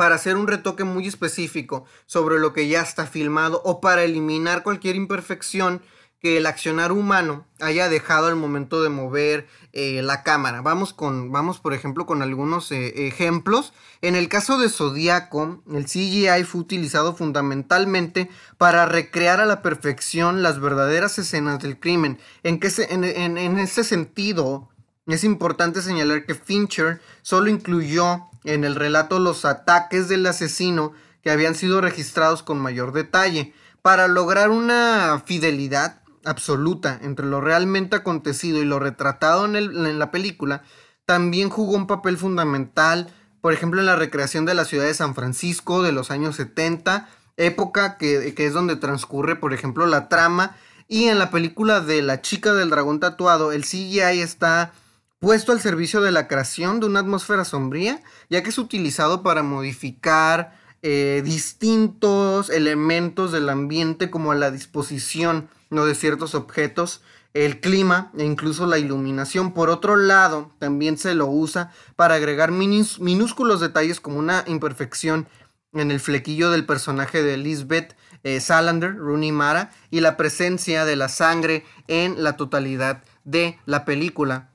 para 0.00 0.14
hacer 0.14 0.38
un 0.38 0.46
retoque 0.46 0.84
muy 0.84 1.06
específico 1.06 1.84
sobre 2.06 2.38
lo 2.38 2.54
que 2.54 2.68
ya 2.68 2.80
está 2.80 3.04
filmado 3.04 3.60
o 3.66 3.82
para 3.82 4.02
eliminar 4.02 4.62
cualquier 4.62 4.96
imperfección 4.96 5.82
que 6.20 6.38
el 6.38 6.46
accionar 6.46 6.90
humano 6.90 7.44
haya 7.60 7.90
dejado 7.90 8.28
al 8.28 8.34
momento 8.34 8.82
de 8.82 8.88
mover 8.88 9.46
eh, 9.74 10.00
la 10.00 10.22
cámara. 10.22 10.62
Vamos 10.62 10.94
con, 10.94 11.30
vamos 11.32 11.58
por 11.58 11.74
ejemplo 11.74 12.06
con 12.06 12.22
algunos 12.22 12.72
eh, 12.72 13.08
ejemplos. 13.08 13.74
En 14.00 14.16
el 14.16 14.30
caso 14.30 14.56
de 14.56 14.70
Zodíaco, 14.70 15.62
el 15.70 15.84
CGI 15.84 16.44
fue 16.44 16.62
utilizado 16.62 17.14
fundamentalmente 17.14 18.30
para 18.56 18.86
recrear 18.86 19.38
a 19.38 19.44
la 19.44 19.60
perfección 19.60 20.42
las 20.42 20.60
verdaderas 20.60 21.18
escenas 21.18 21.58
del 21.58 21.78
crimen. 21.78 22.18
En, 22.42 22.58
en 23.04 23.58
ese 23.58 23.84
sentido, 23.84 24.70
es 25.06 25.24
importante 25.24 25.82
señalar 25.82 26.24
que 26.24 26.34
Fincher 26.34 27.02
solo 27.20 27.50
incluyó 27.50 28.29
en 28.44 28.64
el 28.64 28.74
relato 28.74 29.18
los 29.18 29.44
ataques 29.44 30.08
del 30.08 30.26
asesino 30.26 30.92
que 31.22 31.30
habían 31.30 31.54
sido 31.54 31.80
registrados 31.80 32.42
con 32.42 32.58
mayor 32.58 32.92
detalle. 32.92 33.52
Para 33.82 34.08
lograr 34.08 34.50
una 34.50 35.22
fidelidad 35.24 36.02
absoluta 36.24 36.98
entre 37.02 37.26
lo 37.26 37.40
realmente 37.40 37.96
acontecido 37.96 38.58
y 38.58 38.64
lo 38.64 38.78
retratado 38.78 39.46
en, 39.46 39.98
la 39.98 40.10
película, 40.10 40.62
también 41.06 41.48
jugó 41.48 41.76
un 41.76 41.86
papel 41.86 42.16
fundamental, 42.16 43.08
por 43.40 43.52
ejemplo, 43.52 43.80
en 43.80 43.86
la 43.86 43.96
recreación 43.96 44.44
de 44.44 44.54
la 44.54 44.64
ciudad 44.64 44.84
de 44.84 44.94
San 44.94 45.14
Francisco 45.14 45.82
de 45.82 45.92
los 45.92 46.10
años 46.10 46.36
70, 46.36 47.08
época 47.36 47.96
que, 47.96 48.34
que 48.34 48.46
es 48.46 48.52
donde 48.52 48.76
transcurre, 48.76 49.36
por 49.36 49.54
ejemplo, 49.54 49.86
la 49.86 50.08
trama, 50.08 50.56
y 50.88 51.04
en 51.04 51.18
la 51.18 51.30
película 51.30 51.80
de 51.80 52.02
La 52.02 52.20
chica 52.20 52.52
del 52.52 52.68
dragón 52.68 53.00
tatuado, 53.00 53.52
el 53.52 53.62
CGI 53.62 54.20
está 54.20 54.72
puesto 55.20 55.52
al 55.52 55.60
servicio 55.60 56.00
de 56.00 56.10
la 56.10 56.26
creación 56.26 56.80
de 56.80 56.86
una 56.86 57.00
atmósfera 57.00 57.44
sombría, 57.44 58.02
ya 58.30 58.42
que 58.42 58.48
es 58.48 58.58
utilizado 58.58 59.22
para 59.22 59.42
modificar 59.42 60.58
eh, 60.82 61.20
distintos 61.24 62.48
elementos 62.48 63.30
del 63.30 63.50
ambiente 63.50 64.10
como 64.10 64.34
la 64.34 64.50
disposición 64.50 65.48
de 65.70 65.94
ciertos 65.94 66.34
objetos, 66.34 67.02
el 67.32 67.60
clima 67.60 68.10
e 68.18 68.24
incluso 68.24 68.66
la 68.66 68.78
iluminación. 68.78 69.52
Por 69.52 69.70
otro 69.70 69.96
lado, 69.96 70.50
también 70.58 70.98
se 70.98 71.14
lo 71.14 71.26
usa 71.26 71.70
para 71.96 72.14
agregar 72.14 72.50
minúsculos 72.50 73.60
detalles 73.60 74.00
como 74.00 74.18
una 74.18 74.42
imperfección 74.48 75.28
en 75.72 75.92
el 75.92 76.00
flequillo 76.00 76.50
del 76.50 76.66
personaje 76.66 77.22
de 77.22 77.36
Lisbeth 77.36 77.94
eh, 78.24 78.40
Salander, 78.40 78.96
Rooney 78.96 79.32
Mara, 79.32 79.70
y 79.90 80.00
la 80.00 80.16
presencia 80.16 80.84
de 80.84 80.96
la 80.96 81.08
sangre 81.08 81.64
en 81.86 82.22
la 82.22 82.36
totalidad 82.36 83.04
de 83.24 83.58
la 83.66 83.84
película. 83.84 84.49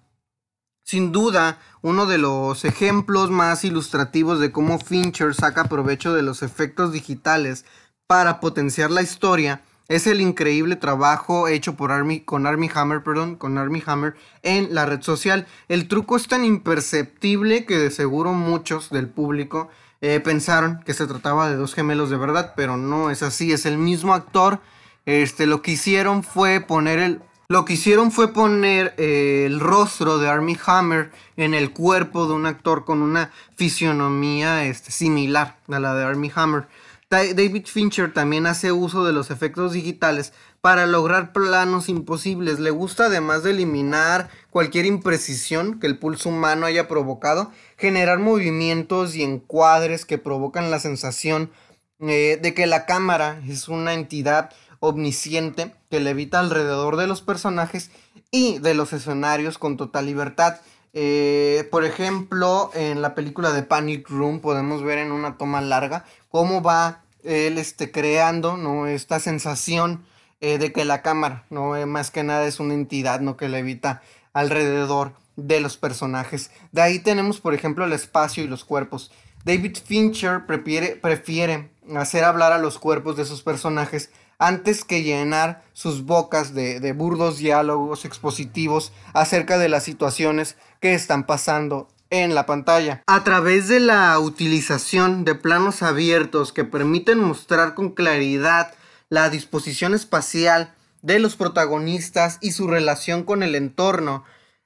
Sin 0.86 1.12
duda, 1.12 1.58
uno 1.82 2.06
de 2.06 2.20
los 2.20 2.64
ejemplos 2.64 3.32
más 3.32 3.64
ilustrativos 3.64 4.40
de 4.40 4.52
cómo 4.52 4.78
Fincher 4.78 5.34
saca 5.34 5.64
provecho 5.64 6.14
de 6.14 6.22
los 6.22 6.44
efectos 6.44 6.94
digitales 6.94 7.66
para 8.06 8.40
potenciar 8.40 8.92
la 8.92 9.02
historia 9.02 9.64
es 9.88 10.06
el 10.06 10.22
increíble 10.22 10.76
trabajo 10.76 11.48
hecho 11.48 11.76
por 11.76 11.92
Army, 11.92 12.20
con 12.20 12.46
Army 12.46 12.70
Hammer, 12.72 13.02
perdón, 13.02 13.36
con 13.36 13.58
Army 13.58 13.82
Hammer 13.84 14.14
en 14.44 14.76
la 14.76 14.86
red 14.86 15.02
social. 15.02 15.48
El 15.70 15.88
truco 15.88 16.18
es 16.18 16.28
tan 16.28 16.46
imperceptible 16.46 17.66
que 17.66 17.80
de 17.80 17.90
seguro 17.90 18.34
muchos 18.34 18.92
del 18.92 19.10
público 19.10 19.70
eh, 20.02 20.20
pensaron 20.20 20.84
que 20.86 20.94
se 20.94 21.08
trataba 21.08 21.50
de 21.50 21.56
dos 21.56 21.74
gemelos 21.74 22.12
de 22.12 22.18
verdad, 22.18 22.54
pero 22.56 22.78
no 22.78 23.10
es 23.10 23.24
así, 23.24 23.52
es 23.52 23.66
el 23.66 23.80
mismo 23.80 24.14
actor. 24.14 24.62
Este, 25.08 25.48
lo 25.48 25.64
que 25.64 25.72
hicieron 25.72 26.22
fue 26.22 26.60
poner 26.60 27.00
el, 27.00 27.22
lo 27.48 27.64
que 27.64 27.74
hicieron 27.74 28.12
fue 28.12 28.34
poner 28.34 28.96
eh, 28.98 29.44
el 29.46 29.60
rostro 29.60 30.18
de 30.18 30.28
Army 30.28 30.58
Hammer 30.66 31.12
en 31.38 31.54
el 31.54 31.72
cuerpo 31.72 32.28
de 32.28 32.34
un 32.34 32.46
actor 32.46 32.86
con 32.86 33.02
una 33.02 33.32
fisionomía 33.56 34.66
este, 34.66 34.92
similar 34.92 35.58
a 35.68 35.80
la 35.80 35.94
de 35.94 36.04
Army 36.04 36.32
Hammer. 36.34 36.68
David 37.10 37.68
Fincher 37.68 38.12
también 38.14 38.48
hace 38.48 38.72
uso 38.72 39.06
de 39.06 39.14
los 39.14 39.32
efectos 39.32 39.74
digitales 39.74 40.34
para 40.60 40.88
lograr 40.88 41.32
planos 41.32 41.88
imposibles. 41.88 42.60
Le 42.60 42.72
gusta 42.72 43.06
además 43.06 43.44
de 43.44 43.52
eliminar 43.52 44.30
cualquier 44.50 44.86
imprecisión 44.86 45.80
que 45.80 45.88
el 45.88 46.00
pulso 46.00 46.30
humano 46.30 46.66
haya 46.66 46.88
provocado, 46.88 47.52
generar 47.78 48.20
movimientos 48.20 49.16
y 49.16 49.24
encuadres 49.24 50.04
que 50.04 50.18
provocan 50.18 50.72
la 50.72 50.80
sensación 50.80 51.52
eh, 52.00 52.40
de 52.42 52.54
que 52.54 52.66
la 52.66 52.86
cámara 52.86 53.40
es 53.48 53.70
una 53.70 53.94
entidad 53.94 54.50
omnisciente 54.86 55.74
que 55.90 56.00
levita 56.00 56.40
alrededor 56.40 56.98
de 56.98 57.08
los 57.08 57.22
personajes 57.22 57.92
y 58.32 58.60
de 58.60 58.74
los 58.74 58.94
escenarios 58.94 59.58
con 59.58 59.78
total 59.78 60.06
libertad. 60.06 60.58
Eh, 60.94 61.68
por 61.72 61.84
ejemplo, 61.84 62.72
en 62.74 63.02
la 63.02 63.16
película 63.16 63.52
de 63.52 63.64
Panic 63.64 64.10
Room 64.10 64.40
podemos 64.40 64.84
ver 64.84 64.98
en 65.00 65.12
una 65.12 65.38
toma 65.38 65.62
larga 65.62 66.06
cómo 66.30 66.62
va 66.62 67.02
él 67.24 67.58
este, 67.58 67.92
creando 67.92 68.56
¿no? 68.56 68.88
esta 68.88 69.20
sensación 69.20 70.06
eh, 70.42 70.58
de 70.58 70.72
que 70.72 70.86
la 70.86 71.02
cámara, 71.02 71.44
no 71.50 71.76
eh, 71.76 71.86
más 71.86 72.12
que 72.12 72.24
nada 72.24 72.46
es 72.46 72.60
una 72.60 72.74
entidad 72.74 73.20
¿no? 73.20 73.36
que 73.36 73.50
levita 73.50 74.02
alrededor 74.34 75.14
de 75.36 75.60
los 75.60 75.78
personajes. 75.78 76.52
De 76.72 76.82
ahí 76.82 77.00
tenemos, 77.00 77.42
por 77.42 77.54
ejemplo, 77.54 77.86
el 77.86 77.94
espacio 77.94 78.44
y 78.44 78.48
los 78.48 78.64
cuerpos. 78.64 79.12
David 79.44 79.78
Fincher 79.84 80.46
prefiere, 80.46 80.96
prefiere 80.96 81.70
hacer 81.96 82.24
hablar 82.24 82.52
a 82.52 82.58
los 82.58 82.80
cuerpos 82.80 83.16
de 83.18 83.26
sus 83.26 83.44
personajes 83.44 84.12
antes 84.40 84.84
que 84.84 85.04
llenar 85.04 85.64
sus 85.74 86.06
bocas 86.06 86.54
de, 86.54 86.94
burdos 86.94 87.38
diálogos 87.38 88.06
expositivos 88.06 88.92
acerca 89.14 89.58
de 89.58 89.70
las 89.70 89.84
situaciones 89.84 90.58
que 90.80 90.94
están 90.94 91.26
pasando 91.26 91.88
en 92.10 92.36
la 92.36 92.46
pantalla. 92.46 93.02
A 93.08 93.24
través 93.24 93.68
de 93.68 93.80
la 93.80 94.18
utilización 94.20 95.26
de 95.26 95.36
planos 95.36 95.82
abiertos 95.82 96.54
que 96.54 96.64
permiten 96.64 97.20
mostrar 97.20 97.74
con 97.74 97.92
claridad 97.92 98.74
la 99.10 99.30
disposición 99.30 99.94
espacial 99.94 100.74
de 101.02 101.20
los 101.20 101.36
protagonistas 101.36 102.38
y 102.42 102.52
su 102.52 102.68
relación 102.68 103.24
con 103.24 103.44
el 103.44 103.56
entorno, 103.56 104.24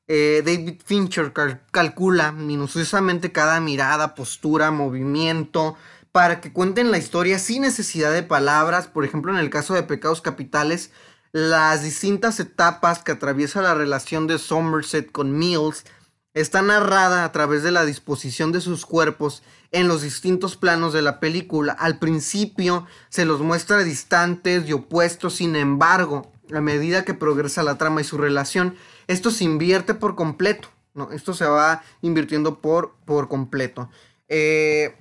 eh, 0.07 0.41
David 0.43 0.81
Fincher 0.83 1.33
calcula 1.71 2.31
minuciosamente 2.31 3.31
cada 3.31 3.59
mirada, 3.59 4.15
postura, 4.15 4.71
movimiento, 4.71 5.75
para 6.11 6.41
que 6.41 6.51
cuenten 6.53 6.91
la 6.91 6.97
historia 6.97 7.39
sin 7.39 7.61
necesidad 7.61 8.13
de 8.13 8.23
palabras. 8.23 8.87
Por 8.87 9.05
ejemplo, 9.05 9.31
en 9.31 9.37
el 9.37 9.49
caso 9.49 9.73
de 9.73 9.83
Pecados 9.83 10.21
Capitales, 10.21 10.91
las 11.31 11.83
distintas 11.83 12.39
etapas 12.39 13.03
que 13.03 13.11
atraviesa 13.11 13.61
la 13.61 13.75
relación 13.75 14.27
de 14.27 14.39
Somerset 14.39 15.11
con 15.11 15.37
Mills 15.37 15.85
está 16.33 16.61
narrada 16.61 17.23
a 17.23 17.31
través 17.31 17.63
de 17.63 17.71
la 17.71 17.85
disposición 17.85 18.51
de 18.51 18.61
sus 18.61 18.85
cuerpos 18.85 19.43
en 19.71 19.87
los 19.87 20.01
distintos 20.01 20.55
planos 20.55 20.93
de 20.93 21.01
la 21.01 21.19
película. 21.19 21.73
Al 21.73 21.99
principio 21.99 22.87
se 23.09 23.25
los 23.25 23.41
muestra 23.41 23.83
distantes 23.83 24.67
y 24.67 24.73
opuestos, 24.73 25.35
sin 25.35 25.55
embargo, 25.55 26.31
a 26.53 26.61
medida 26.61 27.05
que 27.05 27.13
progresa 27.13 27.61
la 27.61 27.77
trama 27.77 28.01
y 28.01 28.05
su 28.05 28.17
relación, 28.17 28.75
esto 29.07 29.31
se 29.31 29.43
invierte 29.43 29.93
por 29.93 30.15
completo. 30.15 30.69
¿no? 30.93 31.11
Esto 31.11 31.33
se 31.33 31.45
va 31.45 31.83
invirtiendo 32.01 32.59
por, 32.59 32.95
por 33.05 33.27
completo. 33.27 33.89
Eh, 34.27 34.95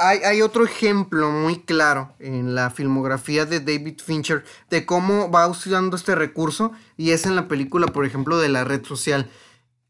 hay, 0.00 0.40
otro 0.40 0.64
ejemplo 0.64 1.30
muy 1.30 1.60
claro 1.60 2.14
en 2.18 2.54
la 2.54 2.70
filmografía 2.70 3.44
de 3.44 3.60
David 3.60 4.00
Fincher 4.02 4.44
de 4.70 4.86
cómo 4.86 5.30
va 5.30 5.46
usando 5.46 5.94
este 5.94 6.14
recurso 6.14 6.72
y 6.96 7.10
es 7.10 7.26
en 7.26 7.36
la 7.36 7.48
película, 7.48 7.86
por 7.86 8.06
ejemplo, 8.06 8.38
de 8.38 8.48
la 8.48 8.64
red 8.64 8.84
social. 8.84 9.30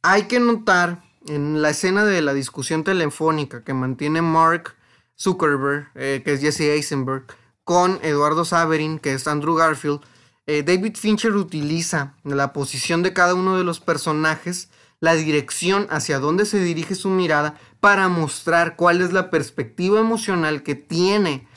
Hay 0.02 0.24
que 0.24 0.40
notar 0.40 1.04
en 1.28 1.62
la 1.62 1.70
escena 1.70 2.04
de 2.04 2.22
la 2.22 2.34
discusión 2.34 2.82
telefónica 2.82 3.62
que 3.62 3.72
mantiene 3.72 4.20
Mark 4.20 4.74
Zuckerberg, 5.16 5.90
eh, 5.94 6.22
que 6.24 6.32
es 6.32 6.40
Jesse 6.40 6.62
Eisenberg, 6.62 7.26
con 7.62 8.00
Eduardo 8.02 8.44
Saverin, 8.44 8.98
que 8.98 9.12
es 9.12 9.28
Andrew 9.28 9.54
Garfield, 9.54 10.00
eh, 10.46 10.64
David 10.64 10.96
Fincher 10.96 11.36
utiliza 11.36 12.14
la 12.24 12.52
posición 12.52 13.04
de 13.04 13.12
cada 13.12 13.34
uno 13.34 13.56
de 13.56 13.62
los 13.62 13.78
personajes 13.78 14.70
la 15.00 15.14
dirección 15.14 15.86
hacia 15.90 16.18
dónde 16.18 16.44
se 16.44 16.58
dirige 16.58 16.94
su 16.94 17.08
mirada 17.08 17.58
para 17.80 18.08
mostrar 18.08 18.76
cuál 18.76 19.00
es 19.00 19.12
la 19.12 19.30
perspectiva 19.30 20.00
emocional 20.00 20.62
que 20.62 20.74
tiene 20.74 21.48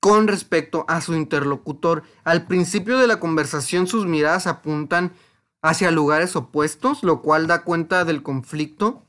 con 0.00 0.28
respecto 0.28 0.84
a 0.88 1.00
su 1.00 1.14
interlocutor. 1.14 2.02
Al 2.24 2.46
principio 2.46 2.98
de 2.98 3.06
la 3.06 3.20
conversación 3.20 3.86
sus 3.86 4.06
miradas 4.06 4.46
apuntan 4.46 5.12
hacia 5.62 5.90
lugares 5.90 6.36
opuestos, 6.36 7.02
lo 7.02 7.22
cual 7.22 7.46
da 7.46 7.62
cuenta 7.62 8.04
del 8.04 8.22
conflicto 8.22 9.02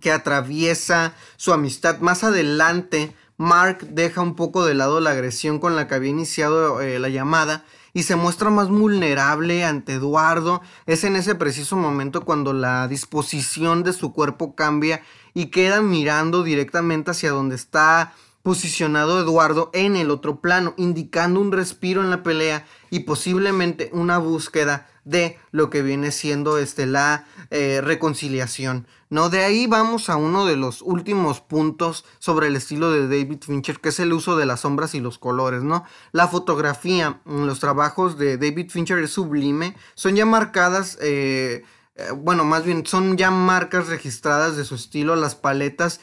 que 0.00 0.12
atraviesa 0.12 1.14
su 1.36 1.52
amistad. 1.52 2.00
Más 2.00 2.22
adelante, 2.22 3.14
Mark 3.36 3.78
deja 3.90 4.20
un 4.20 4.36
poco 4.36 4.64
de 4.64 4.74
lado 4.74 5.00
la 5.00 5.10
agresión 5.10 5.58
con 5.58 5.74
la 5.74 5.88
que 5.88 5.94
había 5.94 6.10
iniciado 6.10 6.80
eh, 6.80 6.98
la 6.98 7.08
llamada 7.08 7.64
y 7.92 8.04
se 8.04 8.16
muestra 8.16 8.50
más 8.50 8.68
vulnerable 8.68 9.64
ante 9.64 9.94
Eduardo. 9.94 10.60
Es 10.86 11.04
en 11.04 11.16
ese 11.16 11.34
preciso 11.34 11.76
momento 11.76 12.24
cuando 12.24 12.52
la 12.52 12.88
disposición 12.88 13.82
de 13.82 13.92
su 13.92 14.12
cuerpo 14.12 14.54
cambia 14.54 15.02
y 15.34 15.46
queda 15.46 15.80
mirando 15.80 16.42
directamente 16.42 17.12
hacia 17.12 17.30
donde 17.30 17.54
está 17.54 18.14
posicionado 18.42 19.20
Eduardo 19.20 19.70
en 19.74 19.96
el 19.96 20.10
otro 20.10 20.40
plano, 20.40 20.74
indicando 20.76 21.40
un 21.40 21.52
respiro 21.52 22.02
en 22.02 22.10
la 22.10 22.22
pelea 22.22 22.64
y 22.90 23.00
posiblemente 23.00 23.90
una 23.92 24.18
búsqueda 24.18 24.89
de 25.04 25.38
lo 25.50 25.70
que 25.70 25.82
viene 25.82 26.10
siendo 26.10 26.58
este, 26.58 26.86
la 26.86 27.26
eh, 27.50 27.80
reconciliación. 27.82 28.86
¿no? 29.08 29.28
De 29.28 29.44
ahí 29.44 29.66
vamos 29.66 30.08
a 30.08 30.16
uno 30.16 30.46
de 30.46 30.56
los 30.56 30.82
últimos 30.82 31.40
puntos 31.40 32.04
sobre 32.18 32.46
el 32.46 32.56
estilo 32.56 32.90
de 32.90 33.08
David 33.08 33.38
Fincher, 33.40 33.80
que 33.80 33.88
es 33.88 34.00
el 34.00 34.12
uso 34.12 34.36
de 34.36 34.46
las 34.46 34.60
sombras 34.60 34.94
y 34.94 35.00
los 35.00 35.18
colores. 35.18 35.62
¿no? 35.62 35.84
La 36.12 36.28
fotografía 36.28 37.20
en 37.26 37.46
los 37.46 37.60
trabajos 37.60 38.18
de 38.18 38.36
David 38.36 38.70
Fincher 38.70 38.98
es 38.98 39.10
sublime, 39.10 39.76
son 39.94 40.16
ya 40.16 40.26
marcadas... 40.26 40.98
Eh, 41.00 41.64
eh, 41.96 42.12
bueno, 42.16 42.44
más 42.44 42.64
bien 42.64 42.86
son 42.86 43.16
ya 43.16 43.32
marcas 43.32 43.88
registradas 43.88 44.56
de 44.56 44.64
su 44.64 44.76
estilo, 44.76 45.16
las 45.16 45.34
paletas 45.34 46.00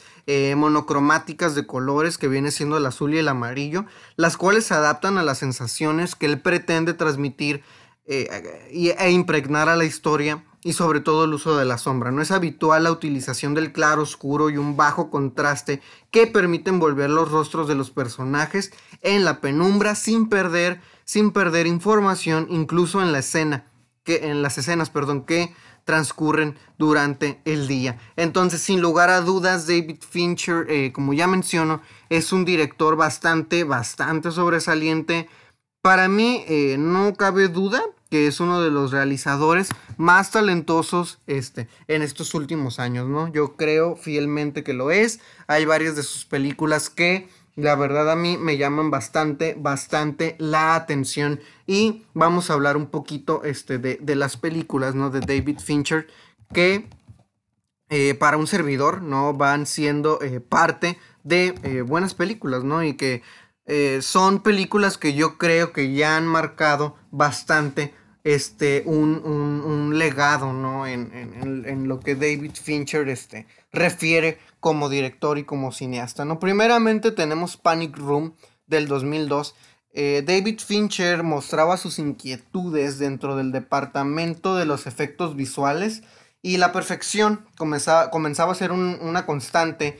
monocromáticas 0.56 1.54
de 1.54 1.66
colores 1.66 2.18
que 2.18 2.28
viene 2.28 2.50
siendo 2.50 2.76
el 2.76 2.84
azul 2.84 3.14
y 3.14 3.18
el 3.18 3.28
amarillo, 3.28 3.86
las 4.16 4.36
cuales 4.36 4.66
se 4.66 4.74
adaptan 4.74 5.16
a 5.16 5.22
las 5.22 5.38
sensaciones 5.38 6.14
que 6.14 6.26
él 6.26 6.42
pretende 6.42 6.92
transmitir 6.92 7.64
eh, 8.08 8.96
e 8.98 9.10
impregnar 9.10 9.68
a 9.68 9.76
la 9.76 9.84
historia 9.84 10.42
y 10.64 10.72
sobre 10.72 11.00
todo 11.00 11.24
el 11.24 11.34
uso 11.34 11.56
de 11.56 11.64
la 11.64 11.78
sombra. 11.78 12.10
No 12.10 12.22
es 12.22 12.30
habitual 12.30 12.84
la 12.84 12.92
utilización 12.92 13.54
del 13.54 13.72
claro 13.72 14.02
oscuro 14.02 14.50
y 14.50 14.56
un 14.56 14.76
bajo 14.76 15.10
contraste 15.10 15.80
que 16.10 16.26
permiten 16.26 16.78
volver 16.78 17.10
los 17.10 17.30
rostros 17.30 17.68
de 17.68 17.74
los 17.74 17.90
personajes 17.90 18.72
en 19.02 19.24
la 19.24 19.40
penumbra 19.40 19.94
sin 19.94 20.28
perder, 20.28 20.80
sin 21.04 21.30
perder 21.30 21.66
información 21.66 22.46
incluso 22.50 23.02
en 23.02 23.12
la 23.12 23.20
escena, 23.20 23.66
que 24.04 24.30
en 24.30 24.42
las 24.42 24.58
escenas, 24.58 24.90
perdón, 24.90 25.24
que 25.24 25.54
transcurren 25.84 26.58
durante 26.76 27.40
el 27.44 27.66
día. 27.66 27.98
Entonces, 28.16 28.60
sin 28.60 28.80
lugar 28.80 29.08
a 29.08 29.22
dudas, 29.22 29.66
David 29.66 29.98
Fincher, 30.06 30.66
eh, 30.68 30.92
como 30.92 31.14
ya 31.14 31.26
menciono, 31.26 31.80
es 32.10 32.32
un 32.32 32.44
director 32.44 32.96
bastante, 32.96 33.64
bastante 33.64 34.30
sobresaliente. 34.30 35.28
Para 35.80 36.08
mí, 36.08 36.44
eh, 36.46 36.76
no 36.78 37.14
cabe 37.14 37.48
duda 37.48 37.82
que 38.10 38.26
es 38.26 38.40
uno 38.40 38.62
de 38.62 38.70
los 38.70 38.90
realizadores 38.90 39.68
más 39.96 40.30
talentosos 40.30 41.18
este, 41.26 41.68
en 41.88 42.02
estos 42.02 42.34
últimos 42.34 42.78
años, 42.78 43.08
¿no? 43.08 43.32
Yo 43.32 43.56
creo 43.56 43.96
fielmente 43.96 44.62
que 44.62 44.72
lo 44.72 44.90
es. 44.90 45.20
Hay 45.46 45.64
varias 45.64 45.96
de 45.96 46.02
sus 46.02 46.24
películas 46.24 46.88
que 46.88 47.28
la 47.58 47.74
verdad 47.74 48.08
a 48.12 48.14
mí 48.14 48.38
me 48.38 48.56
llaman 48.56 48.92
bastante, 48.92 49.56
bastante 49.58 50.36
la 50.38 50.76
atención. 50.76 51.40
Y 51.66 52.04
vamos 52.14 52.48
a 52.48 52.54
hablar 52.54 52.76
un 52.76 52.86
poquito 52.86 53.42
este, 53.42 53.78
de, 53.78 54.14
las 54.14 54.36
películas, 54.36 54.94
¿no? 54.94 55.10
De 55.10 55.18
David 55.18 55.58
Fincher, 55.58 56.06
que 56.54 56.88
eh, 57.90 58.14
para 58.14 58.36
un 58.36 58.46
servidor, 58.46 59.02
¿no? 59.02 59.34
Van 59.34 59.66
siendo 59.66 60.22
eh, 60.22 60.38
parte 60.38 60.98
de 61.24 61.54
eh, 61.64 61.82
buenas 61.82 62.14
películas, 62.14 62.62
¿no? 62.62 62.84
Y 62.84 62.94
que 62.94 63.22
son 64.00 64.42
películas 64.42 64.96
que 64.96 65.12
yo 65.12 65.36
creo 65.36 65.74
que 65.74 65.92
ya 65.92 66.16
han 66.16 66.26
marcado 66.26 66.96
bastante 67.10 67.92
este, 68.34 68.82
un, 68.84 69.98
legado, 69.98 70.52
¿no? 70.52 70.86
En, 70.86 71.88
lo 71.88 71.98
que 71.98 72.14
David 72.14 72.52
Fincher 72.62 73.08
este, 73.08 73.46
refiere 73.72 74.38
como 74.60 74.90
director 74.90 75.38
y 75.38 75.44
como 75.44 75.72
cineasta, 75.72 76.26
¿no? 76.26 76.38
Primeramente 76.38 77.10
tenemos 77.10 77.56
Panic 77.56 77.96
Room 77.96 78.34
del 78.66 78.86
2002. 78.86 79.54
Eh, 79.94 80.22
David 80.26 80.60
Fincher 80.60 81.22
mostraba 81.22 81.78
sus 81.78 81.98
inquietudes 81.98 82.98
dentro 82.98 83.34
del 83.34 83.50
departamento 83.50 84.56
de 84.56 84.66
los 84.66 84.86
efectos 84.86 85.34
visuales 85.34 86.02
y 86.42 86.58
la 86.58 86.70
perfección 86.70 87.46
comenzaba, 87.56 88.10
comenzaba 88.10 88.52
a 88.52 88.56
ser 88.56 88.72
una 88.72 89.24
constante 89.24 89.98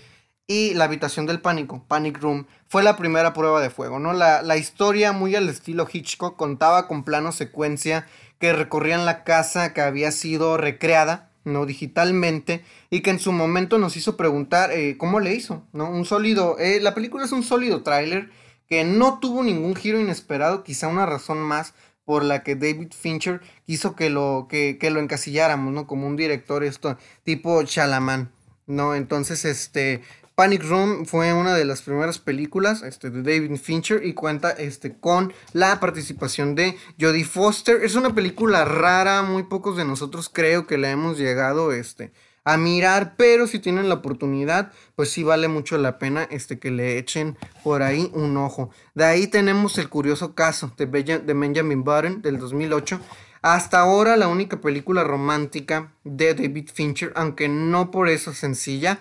y 0.48 0.72
la 0.72 0.84
habitación 0.84 1.26
del 1.26 1.40
pánico, 1.40 1.84
Panic 1.86 2.18
Room, 2.20 2.46
fue 2.68 2.82
la 2.82 2.96
primera 2.96 3.34
prueba 3.34 3.60
de 3.60 3.68
fuego, 3.68 3.98
¿no? 3.98 4.14
La, 4.14 4.42
la 4.42 4.56
historia, 4.56 5.12
muy 5.12 5.36
al 5.36 5.48
estilo 5.48 5.86
Hitchcock, 5.90 6.36
contaba 6.36 6.88
con 6.88 7.04
planos 7.04 7.36
secuencia 7.36 8.06
que 8.38 8.54
recorrían 8.54 9.04
la 9.04 9.24
casa 9.24 9.74
que 9.74 9.82
había 9.82 10.10
sido 10.10 10.56
recreada, 10.56 11.30
¿no? 11.44 11.66
Digitalmente, 11.66 12.64
y 12.88 13.02
que 13.02 13.10
en 13.10 13.18
su 13.18 13.30
momento 13.30 13.78
nos 13.78 13.96
hizo 13.98 14.16
preguntar 14.16 14.72
eh, 14.72 14.96
cómo 14.96 15.20
le 15.20 15.34
hizo, 15.34 15.62
¿no? 15.74 15.90
Un 15.90 16.06
sólido, 16.06 16.58
eh, 16.58 16.80
la 16.80 16.94
película 16.94 17.26
es 17.26 17.32
un 17.32 17.42
sólido 17.42 17.82
tráiler 17.82 18.30
que 18.66 18.84
no 18.84 19.18
tuvo 19.18 19.42
ningún 19.42 19.76
giro 19.76 20.00
inesperado, 20.00 20.64
quizá 20.64 20.88
una 20.88 21.04
razón 21.04 21.38
más 21.38 21.74
por 22.06 22.24
la 22.24 22.42
que 22.42 22.54
David 22.54 22.92
Fincher 22.98 23.42
quiso 23.66 23.94
que 23.94 24.08
lo, 24.08 24.46
que, 24.48 24.78
que 24.78 24.90
lo 24.90 25.00
encasilláramos, 25.00 25.74
¿no? 25.74 25.86
Como 25.86 26.06
un 26.06 26.16
director 26.16 26.64
esto, 26.64 26.96
tipo 27.22 27.62
Chalaman, 27.62 28.30
¿no? 28.66 28.94
Entonces, 28.94 29.44
este, 29.44 30.02
Panic 30.38 30.62
Room 30.62 31.04
fue 31.04 31.32
una 31.32 31.52
de 31.56 31.64
las 31.64 31.82
primeras 31.82 32.20
películas 32.20 32.84
este, 32.84 33.10
de 33.10 33.24
David 33.24 33.56
Fincher 33.56 34.06
y 34.06 34.12
cuenta 34.12 34.52
este, 34.52 34.96
con 34.96 35.32
la 35.52 35.80
participación 35.80 36.54
de 36.54 36.76
Jodie 36.96 37.24
Foster. 37.24 37.82
Es 37.82 37.96
una 37.96 38.14
película 38.14 38.64
rara, 38.64 39.22
muy 39.22 39.42
pocos 39.42 39.76
de 39.76 39.84
nosotros 39.84 40.30
creo 40.32 40.68
que 40.68 40.78
la 40.78 40.92
hemos 40.92 41.18
llegado 41.18 41.72
este, 41.72 42.12
a 42.44 42.56
mirar, 42.56 43.14
pero 43.16 43.48
si 43.48 43.58
tienen 43.58 43.88
la 43.88 43.96
oportunidad, 43.96 44.70
pues 44.94 45.10
sí 45.10 45.24
vale 45.24 45.48
mucho 45.48 45.76
la 45.76 45.98
pena 45.98 46.28
este, 46.30 46.60
que 46.60 46.70
le 46.70 46.98
echen 46.98 47.36
por 47.64 47.82
ahí 47.82 48.08
un 48.14 48.36
ojo. 48.36 48.70
De 48.94 49.06
ahí 49.06 49.26
tenemos 49.26 49.76
el 49.78 49.88
curioso 49.88 50.36
caso 50.36 50.72
de, 50.76 50.86
de 50.86 51.34
Benjamin 51.34 51.82
Button 51.82 52.22
del 52.22 52.38
2008. 52.38 53.00
Hasta 53.42 53.80
ahora 53.80 54.16
la 54.16 54.28
única 54.28 54.60
película 54.60 55.02
romántica 55.02 55.94
de 56.04 56.34
David 56.34 56.68
Fincher, 56.72 57.12
aunque 57.16 57.48
no 57.48 57.90
por 57.90 58.08
eso 58.08 58.32
sencilla, 58.32 59.00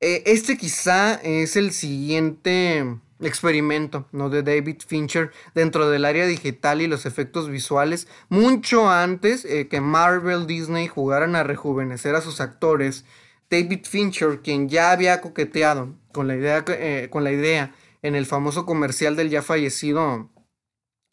eh, 0.00 0.22
este 0.26 0.56
quizá 0.56 1.14
es 1.14 1.56
el 1.56 1.72
siguiente 1.72 2.84
experimento 3.20 4.06
¿no? 4.12 4.28
de 4.28 4.42
David 4.42 4.82
Fincher 4.86 5.32
dentro 5.54 5.88
del 5.88 6.04
área 6.04 6.26
digital 6.26 6.82
y 6.82 6.86
los 6.86 7.06
efectos 7.06 7.48
visuales, 7.48 8.08
mucho 8.28 8.90
antes 8.90 9.44
eh, 9.44 9.68
que 9.68 9.80
Marvel 9.80 10.46
Disney 10.46 10.86
jugaran 10.86 11.34
a 11.34 11.42
rejuvenecer 11.42 12.14
a 12.14 12.20
sus 12.20 12.40
actores. 12.40 13.04
David 13.48 13.84
Fincher, 13.84 14.40
quien 14.42 14.68
ya 14.68 14.90
había 14.90 15.20
coqueteado 15.20 15.94
con 16.12 16.28
la 16.28 16.36
idea, 16.36 16.64
eh, 16.68 17.08
con 17.10 17.24
la 17.24 17.32
idea 17.32 17.74
en 18.02 18.14
el 18.16 18.26
famoso 18.26 18.66
comercial 18.66 19.16
del 19.16 19.30
ya 19.30 19.42
fallecido 19.42 20.30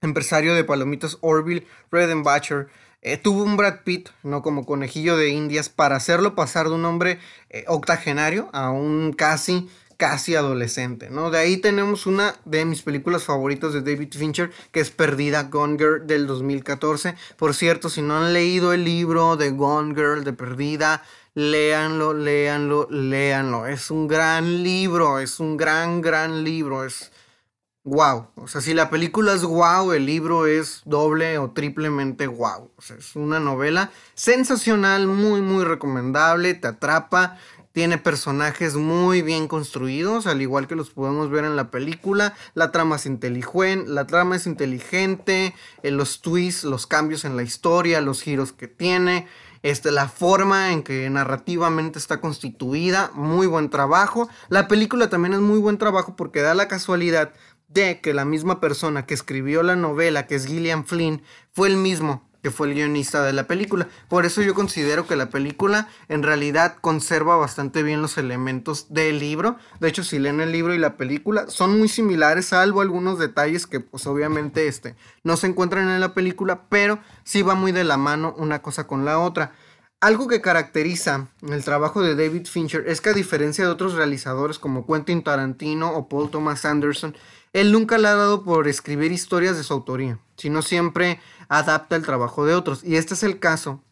empresario 0.01 0.53
de 0.53 0.63
palomitas 0.63 1.17
Orville 1.21 1.65
Redenbacher, 1.89 2.67
eh, 3.03 3.17
tuvo 3.17 3.43
un 3.43 3.57
Brad 3.57 3.81
Pitt, 3.83 4.09
¿no? 4.23 4.41
Como 4.41 4.65
conejillo 4.65 5.17
de 5.17 5.29
indias, 5.29 5.69
para 5.69 5.97
hacerlo 5.97 6.35
pasar 6.35 6.69
de 6.69 6.75
un 6.75 6.85
hombre 6.85 7.19
eh, 7.49 7.65
octogenario 7.67 8.49
a 8.53 8.71
un 8.71 9.11
casi, 9.11 9.69
casi 9.97 10.35
adolescente, 10.35 11.09
¿no? 11.09 11.29
De 11.29 11.39
ahí 11.39 11.57
tenemos 11.57 12.05
una 12.05 12.35
de 12.45 12.65
mis 12.65 12.81
películas 12.81 13.23
favoritas 13.23 13.73
de 13.73 13.81
David 13.81 14.13
Fincher, 14.13 14.51
que 14.71 14.79
es 14.79 14.89
Perdida, 14.89 15.43
Gone 15.43 15.77
Girl, 15.77 16.07
del 16.07 16.27
2014. 16.27 17.15
Por 17.37 17.53
cierto, 17.53 17.89
si 17.89 18.01
no 18.01 18.17
han 18.17 18.33
leído 18.33 18.73
el 18.73 18.85
libro 18.85 19.35
de 19.35 19.51
Gone 19.51 19.93
Girl, 19.93 20.23
de 20.23 20.33
Perdida, 20.33 21.03
léanlo, 21.35 22.13
léanlo, 22.13 22.87
léanlo. 22.89 23.67
Es 23.67 23.91
un 23.91 24.07
gran 24.07 24.63
libro, 24.63 25.19
es 25.19 25.39
un 25.39 25.57
gran, 25.57 26.01
gran 26.01 26.43
libro, 26.43 26.85
es 26.85 27.11
wow. 27.83 28.27
O 28.35 28.47
sea, 28.47 28.61
si 28.61 28.73
la 28.73 28.89
película 28.89 29.33
es 29.33 29.43
wow, 29.43 29.91
el 29.91 30.05
libro 30.05 30.47
es 30.47 30.81
doble 30.85 31.37
o 31.37 31.51
triplemente 31.51 32.27
wow. 32.27 32.71
O 32.75 32.81
sea, 32.81 32.97
es 32.97 33.15
una 33.15 33.39
novela 33.39 33.91
sensacional, 34.15 35.07
muy, 35.07 35.41
muy 35.41 35.63
recomendable, 35.63 36.53
te 36.53 36.67
atrapa. 36.67 37.37
Tiene 37.73 37.97
personajes 37.97 38.75
muy 38.75 39.23
bien 39.23 39.47
construidos, 39.47 40.27
al 40.27 40.43
igual 40.43 40.67
que 40.67 40.75
los 40.75 40.91
podemos 40.91 41.31
ver 41.31 41.43
en 41.43 41.55
la 41.55 41.71
película. 41.71 42.35
La 42.53 42.71
trama 42.71 42.97
es 42.97 43.07
inteligente, 43.07 43.89
la 43.89 44.05
trama 44.05 44.35
es 44.35 44.45
inteligente, 44.45 45.55
eh, 45.81 45.89
los 45.89 46.21
twists, 46.21 46.65
los 46.65 46.85
cambios 46.85 47.25
en 47.25 47.35
la 47.35 47.41
historia, 47.41 47.99
los 47.99 48.21
giros 48.21 48.51
que 48.53 48.67
tiene, 48.67 49.27
este, 49.63 49.89
la 49.89 50.07
forma 50.07 50.71
en 50.71 50.83
que 50.83 51.09
narrativamente 51.09 51.97
está 51.97 52.21
constituida, 52.21 53.09
muy 53.15 53.47
buen 53.47 53.71
trabajo. 53.71 54.29
La 54.49 54.67
película 54.67 55.09
también 55.09 55.33
es 55.33 55.39
muy 55.39 55.57
buen 55.57 55.79
trabajo 55.79 56.15
porque 56.15 56.41
da 56.41 56.53
la 56.53 56.67
casualidad 56.67 57.33
de 57.73 58.01
que 58.01 58.13
la 58.13 58.25
misma 58.25 58.59
persona 58.59 59.05
que 59.05 59.13
escribió 59.13 59.63
la 59.63 59.75
novela, 59.75 60.27
que 60.27 60.35
es 60.35 60.45
Gillian 60.45 60.85
Flynn, 60.85 61.21
fue 61.51 61.67
el 61.69 61.77
mismo 61.77 62.23
que 62.43 62.51
fue 62.51 62.67
el 62.67 62.73
guionista 62.73 63.23
de 63.23 63.31
la 63.31 63.47
película. 63.47 63.87
Por 64.09 64.25
eso 64.25 64.41
yo 64.41 64.53
considero 64.53 65.07
que 65.07 65.15
la 65.15 65.29
película 65.29 65.87
en 66.09 66.23
realidad 66.23 66.75
conserva 66.81 67.37
bastante 67.37 67.83
bien 67.83 68.01
los 68.01 68.17
elementos 68.17 68.87
del 68.93 69.19
libro. 69.19 69.55
De 69.79 69.87
hecho, 69.87 70.03
si 70.03 70.19
leen 70.19 70.41
el 70.41 70.51
libro 70.51 70.73
y 70.73 70.77
la 70.77 70.97
película, 70.97 71.47
son 71.47 71.79
muy 71.79 71.87
similares, 71.87 72.47
salvo 72.47 72.81
algunos 72.81 73.17
detalles 73.17 73.65
que 73.65 73.79
pues 73.79 74.05
obviamente 74.07 74.67
este, 74.67 74.97
no 75.23 75.37
se 75.37 75.47
encuentran 75.47 75.87
en 75.87 76.01
la 76.01 76.13
película, 76.13 76.65
pero 76.67 76.99
sí 77.23 77.43
va 77.43 77.55
muy 77.55 77.71
de 77.71 77.85
la 77.85 77.95
mano 77.95 78.35
una 78.37 78.61
cosa 78.61 78.87
con 78.87 79.05
la 79.05 79.19
otra. 79.19 79.53
Algo 80.01 80.27
que 80.27 80.41
caracteriza 80.41 81.29
el 81.49 81.63
trabajo 81.63 82.01
de 82.01 82.15
David 82.17 82.47
Fincher 82.47 82.83
es 82.89 82.99
que 82.99 83.11
a 83.11 83.13
diferencia 83.13 83.63
de 83.63 83.71
otros 83.71 83.93
realizadores 83.93 84.59
como 84.59 84.85
Quentin 84.85 85.23
Tarantino 85.23 85.93
o 85.93 86.09
Paul 86.09 86.29
Thomas 86.29 86.65
Anderson, 86.65 87.15
él 87.53 87.71
nunca 87.71 87.97
le 87.97 88.07
ha 88.07 88.15
dado 88.15 88.43
por 88.43 88.67
escribir 88.67 89.11
historias 89.11 89.55
de 89.55 89.63
su 89.63 89.73
autoría, 89.73 90.19
sino 90.37 90.61
siempre 90.61 91.21
adapta 91.47 91.95
el 91.95 92.03
trabajo 92.03 92.45
de 92.45 92.55
otros. 92.55 92.83
Y 92.83 92.95
este 92.95 93.13
es 93.13 93.23
el 93.23 93.39
caso 93.39 93.83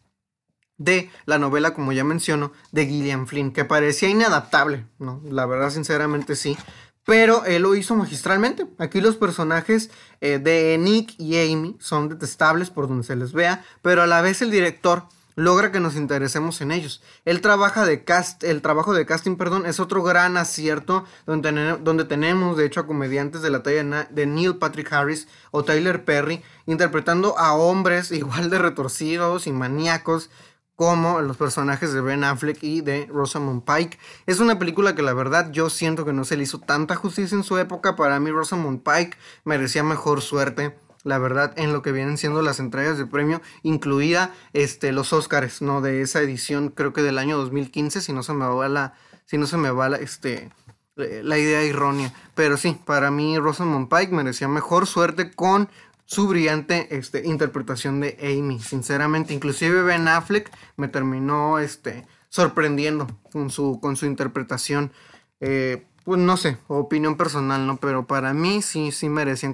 de 0.77 1.11
la 1.25 1.37
novela, 1.37 1.73
como 1.73 1.91
ya 1.91 2.03
menciono, 2.03 2.51
de 2.71 2.87
Gillian 2.87 3.27
Flynn, 3.27 3.51
que 3.51 3.65
parecía 3.65 4.09
inadaptable, 4.09 4.87
¿no? 4.97 5.21
La 5.29 5.45
verdad, 5.45 5.69
sinceramente 5.69 6.35
sí. 6.35 6.57
Pero 7.05 7.45
él 7.45 7.63
lo 7.63 7.75
hizo 7.75 7.95
magistralmente. 7.95 8.67
Aquí 8.77 8.99
los 8.99 9.15
personajes 9.15 9.91
eh, 10.21 10.39
de 10.39 10.77
Nick 10.79 11.13
y 11.19 11.37
Amy 11.37 11.77
son 11.79 12.09
detestables 12.09 12.69
por 12.69 12.87
donde 12.87 13.03
se 13.03 13.15
les 13.15 13.31
vea, 13.31 13.63
pero 13.81 14.01
a 14.01 14.07
la 14.07 14.21
vez 14.21 14.41
el 14.41 14.51
director 14.51 15.05
logra 15.35 15.71
que 15.71 15.79
nos 15.79 15.95
interesemos 15.95 16.61
en 16.61 16.71
ellos. 16.71 17.01
El, 17.25 17.41
trabaja 17.41 17.85
de 17.85 18.03
cast, 18.03 18.43
el 18.43 18.61
trabajo 18.61 18.93
de 18.93 19.05
casting 19.05 19.35
perdón, 19.35 19.65
es 19.65 19.79
otro 19.79 20.03
gran 20.03 20.37
acierto 20.37 21.05
donde, 21.25 21.77
donde 21.81 22.05
tenemos 22.05 22.57
de 22.57 22.65
hecho 22.65 22.81
a 22.81 22.87
comediantes 22.87 23.41
de 23.41 23.49
la 23.49 23.63
talla 23.63 24.07
de 24.09 24.25
Neil 24.25 24.57
Patrick 24.57 24.91
Harris 24.91 25.27
o 25.51 25.63
Tyler 25.63 26.05
Perry 26.05 26.41
interpretando 26.65 27.37
a 27.37 27.53
hombres 27.53 28.11
igual 28.11 28.49
de 28.49 28.59
retorcidos 28.59 29.47
y 29.47 29.51
maníacos 29.51 30.29
como 30.75 31.21
los 31.21 31.37
personajes 31.37 31.93
de 31.93 32.01
Ben 32.01 32.23
Affleck 32.23 32.63
y 32.63 32.81
de 32.81 33.05
Rosamund 33.05 33.63
Pike. 33.63 33.99
Es 34.25 34.39
una 34.39 34.57
película 34.57 34.95
que 34.95 35.03
la 35.03 35.13
verdad 35.13 35.51
yo 35.51 35.69
siento 35.69 36.05
que 36.05 36.13
no 36.13 36.25
se 36.25 36.37
le 36.37 36.43
hizo 36.43 36.59
tanta 36.59 36.95
justicia 36.95 37.35
en 37.35 37.43
su 37.43 37.59
época. 37.59 37.95
Para 37.95 38.19
mí 38.19 38.31
Rosamund 38.31 38.81
Pike 38.81 39.15
merecía 39.43 39.83
mejor 39.83 40.21
suerte 40.21 40.75
la 41.03 41.17
verdad, 41.17 41.53
en 41.57 41.73
lo 41.73 41.81
que 41.81 41.91
vienen 41.91 42.17
siendo 42.17 42.41
las 42.41 42.59
entregas 42.59 42.97
de 42.97 43.05
premio, 43.05 43.41
incluida 43.63 44.33
este, 44.53 44.91
los 44.91 45.13
Oscars, 45.13 45.61
¿no? 45.61 45.81
De 45.81 46.01
esa 46.01 46.21
edición, 46.21 46.69
creo 46.69 46.93
que 46.93 47.01
del 47.01 47.17
año 47.17 47.37
2015, 47.37 48.01
si 48.01 48.13
no 48.13 48.23
se 48.23 48.33
me 48.33 48.45
va 48.45 48.69
la, 48.69 48.93
si 49.25 49.37
no 49.37 49.47
se 49.47 49.57
me 49.57 49.71
va 49.71 49.89
la, 49.89 49.97
este, 49.97 50.49
la 50.95 51.37
idea 51.37 51.61
errónea. 51.61 52.13
Pero 52.35 52.57
sí, 52.57 52.77
para 52.85 53.11
mí 53.11 53.37
Rosamund 53.39 53.89
Pike 53.89 54.13
merecía 54.13 54.47
mejor 54.47 54.87
suerte 54.87 55.31
con 55.31 55.69
su 56.05 56.27
brillante 56.27 56.95
este, 56.95 57.25
interpretación 57.25 58.01
de 58.01 58.17
Amy, 58.21 58.59
sinceramente. 58.59 59.33
Inclusive 59.33 59.81
Ben 59.83 60.07
Affleck 60.07 60.51
me 60.75 60.87
terminó 60.87 61.59
este, 61.59 62.05
sorprendiendo 62.29 63.07
con 63.31 63.49
su, 63.49 63.79
con 63.79 63.95
su 63.95 64.05
interpretación. 64.05 64.91
Eh, 65.39 65.87
pues 66.03 66.19
no 66.19 66.37
sé, 66.37 66.57
opinión 66.67 67.15
personal, 67.17 67.65
¿no? 67.67 67.77
Pero 67.77 68.07
para 68.07 68.33
mí 68.33 68.61
sí, 68.61 68.91
sí 68.91 69.09
merecían, 69.09 69.53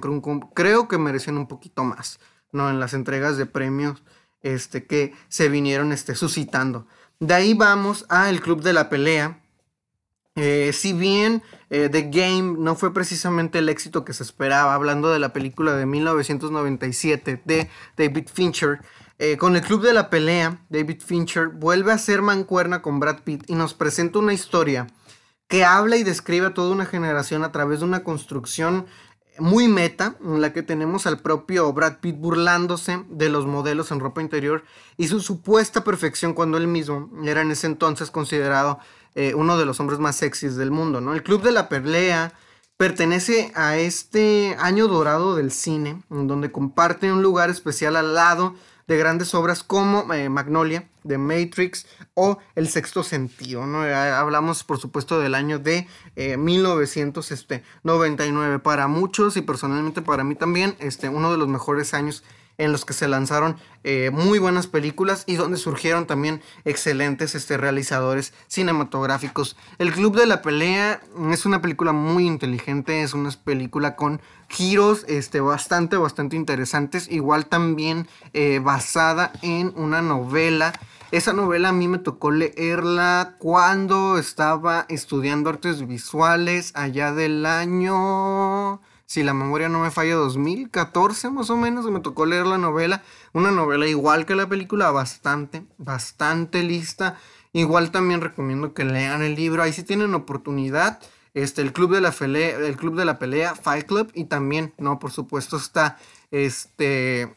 creo 0.54 0.88
que 0.88 0.98
merecían 0.98 1.36
un 1.36 1.46
poquito 1.46 1.84
más, 1.84 2.20
¿no? 2.52 2.70
En 2.70 2.80
las 2.80 2.94
entregas 2.94 3.36
de 3.36 3.46
premios 3.46 4.02
este, 4.42 4.86
que 4.86 5.14
se 5.28 5.48
vinieron 5.48 5.92
este, 5.92 6.14
suscitando. 6.14 6.86
De 7.20 7.34
ahí 7.34 7.54
vamos 7.54 8.06
a 8.08 8.30
el 8.30 8.40
Club 8.40 8.62
de 8.62 8.72
la 8.72 8.88
Pelea. 8.88 9.40
Eh, 10.36 10.70
si 10.72 10.92
bien 10.92 11.42
eh, 11.68 11.88
The 11.90 12.02
Game 12.02 12.56
no 12.58 12.76
fue 12.76 12.94
precisamente 12.94 13.58
el 13.58 13.68
éxito 13.68 14.04
que 14.04 14.12
se 14.12 14.22
esperaba, 14.22 14.74
hablando 14.74 15.10
de 15.10 15.18
la 15.18 15.32
película 15.32 15.74
de 15.74 15.84
1997 15.84 17.42
de 17.44 17.68
David 17.96 18.28
Fincher, 18.32 18.80
eh, 19.18 19.36
con 19.36 19.56
el 19.56 19.62
Club 19.62 19.82
de 19.82 19.92
la 19.92 20.10
Pelea, 20.10 20.64
David 20.68 21.02
Fincher 21.04 21.48
vuelve 21.48 21.90
a 21.90 21.98
ser 21.98 22.22
mancuerna 22.22 22.82
con 22.82 23.00
Brad 23.00 23.22
Pitt 23.24 23.50
y 23.50 23.56
nos 23.56 23.74
presenta 23.74 24.20
una 24.20 24.32
historia 24.32 24.86
que 25.48 25.64
habla 25.64 25.96
y 25.96 26.04
describe 26.04 26.46
a 26.46 26.54
toda 26.54 26.72
una 26.72 26.86
generación 26.86 27.42
a 27.42 27.52
través 27.52 27.80
de 27.80 27.86
una 27.86 28.04
construcción 28.04 28.86
muy 29.38 29.68
meta, 29.68 30.16
en 30.22 30.40
la 30.40 30.52
que 30.52 30.62
tenemos 30.62 31.06
al 31.06 31.20
propio 31.20 31.72
Brad 31.72 31.98
Pitt 32.00 32.18
burlándose 32.18 33.04
de 33.08 33.28
los 33.28 33.46
modelos 33.46 33.90
en 33.90 34.00
ropa 34.00 34.20
interior 34.20 34.64
y 34.96 35.08
su 35.08 35.20
supuesta 35.20 35.84
perfección 35.84 36.34
cuando 36.34 36.58
él 36.58 36.66
mismo 36.66 37.10
era 37.24 37.42
en 37.42 37.50
ese 37.50 37.66
entonces 37.66 38.10
considerado 38.10 38.78
eh, 39.14 39.34
uno 39.34 39.56
de 39.56 39.64
los 39.64 39.80
hombres 39.80 40.00
más 40.00 40.16
sexys 40.16 40.56
del 40.56 40.70
mundo. 40.70 40.98
El 41.12 41.22
Club 41.22 41.42
de 41.42 41.52
la 41.52 41.68
Pelea 41.68 42.32
pertenece 42.76 43.52
a 43.54 43.76
este 43.76 44.56
año 44.58 44.86
dorado 44.88 45.34
del 45.34 45.50
cine, 45.50 46.02
en 46.10 46.26
donde 46.26 46.52
comparte 46.52 47.12
un 47.12 47.22
lugar 47.22 47.50
especial 47.50 47.96
al 47.96 48.14
lado 48.14 48.54
de 48.88 48.96
grandes 48.96 49.32
obras 49.34 49.62
como 49.62 50.12
eh, 50.12 50.28
Magnolia, 50.28 50.88
The 51.06 51.18
Matrix 51.18 51.86
o 52.14 52.38
El 52.56 52.68
Sexto 52.68 53.04
Sentido. 53.04 53.64
¿no? 53.66 53.86
Eh, 53.86 53.94
hablamos, 53.94 54.64
por 54.64 54.78
supuesto, 54.78 55.20
del 55.20 55.36
año 55.36 55.60
de 55.60 55.86
1999. 56.16 58.54
Este, 58.54 58.58
para 58.58 58.88
muchos 58.88 59.36
y 59.36 59.42
personalmente 59.42 60.02
para 60.02 60.24
mí 60.24 60.34
también, 60.34 60.74
este, 60.80 61.08
uno 61.08 61.30
de 61.30 61.38
los 61.38 61.46
mejores 61.48 61.94
años 61.94 62.24
en 62.58 62.72
los 62.72 62.84
que 62.84 62.92
se 62.92 63.08
lanzaron 63.08 63.56
eh, 63.84 64.10
muy 64.12 64.38
buenas 64.40 64.66
películas 64.66 65.22
y 65.26 65.36
donde 65.36 65.56
surgieron 65.56 66.06
también 66.06 66.42
excelentes 66.64 67.34
este, 67.34 67.56
realizadores 67.56 68.34
cinematográficos. 68.48 69.56
El 69.78 69.92
Club 69.92 70.16
de 70.16 70.26
la 70.26 70.42
Pelea 70.42 71.00
es 71.30 71.46
una 71.46 71.62
película 71.62 71.92
muy 71.92 72.26
inteligente, 72.26 73.02
es 73.02 73.14
una 73.14 73.30
película 73.30 73.94
con 73.94 74.20
giros 74.48 75.04
este, 75.08 75.40
bastante, 75.40 75.96
bastante 75.96 76.36
interesantes, 76.36 77.10
igual 77.10 77.46
también 77.46 78.08
eh, 78.32 78.60
basada 78.62 79.32
en 79.42 79.72
una 79.76 80.02
novela. 80.02 80.72
Esa 81.12 81.32
novela 81.32 81.70
a 81.70 81.72
mí 81.72 81.88
me 81.88 81.98
tocó 81.98 82.30
leerla 82.30 83.36
cuando 83.38 84.18
estaba 84.18 84.84
estudiando 84.88 85.48
artes 85.48 85.86
visuales 85.86 86.72
allá 86.74 87.12
del 87.12 87.46
año 87.46 88.80
si 89.08 89.22
la 89.22 89.32
memoria 89.32 89.70
no 89.70 89.80
me 89.80 89.90
falla, 89.90 90.16
2014 90.16 91.30
más 91.30 91.48
o 91.48 91.56
menos, 91.56 91.90
me 91.90 92.00
tocó 92.00 92.26
leer 92.26 92.44
la 92.44 92.58
novela. 92.58 93.02
Una 93.32 93.50
novela 93.50 93.86
igual 93.86 94.26
que 94.26 94.34
la 94.34 94.46
película, 94.46 94.90
bastante, 94.90 95.64
bastante 95.78 96.62
lista. 96.62 97.18
Igual 97.54 97.90
también 97.90 98.20
recomiendo 98.20 98.74
que 98.74 98.84
lean 98.84 99.22
el 99.22 99.34
libro. 99.34 99.62
Ahí 99.62 99.72
si 99.72 99.82
tienen 99.82 100.12
oportunidad. 100.12 101.00
Este, 101.32 101.62
el 101.62 101.72
club 101.72 101.94
de 101.94 102.02
la 102.02 102.12
pelea, 102.12 102.58
el 102.58 102.76
club 102.76 102.96
de 102.96 103.06
la 103.06 103.18
pelea, 103.18 103.54
Fight 103.54 103.86
Club. 103.86 104.10
Y 104.12 104.24
también, 104.24 104.74
no, 104.76 104.98
por 104.98 105.10
supuesto, 105.10 105.56
está 105.56 105.96
este 106.30 107.34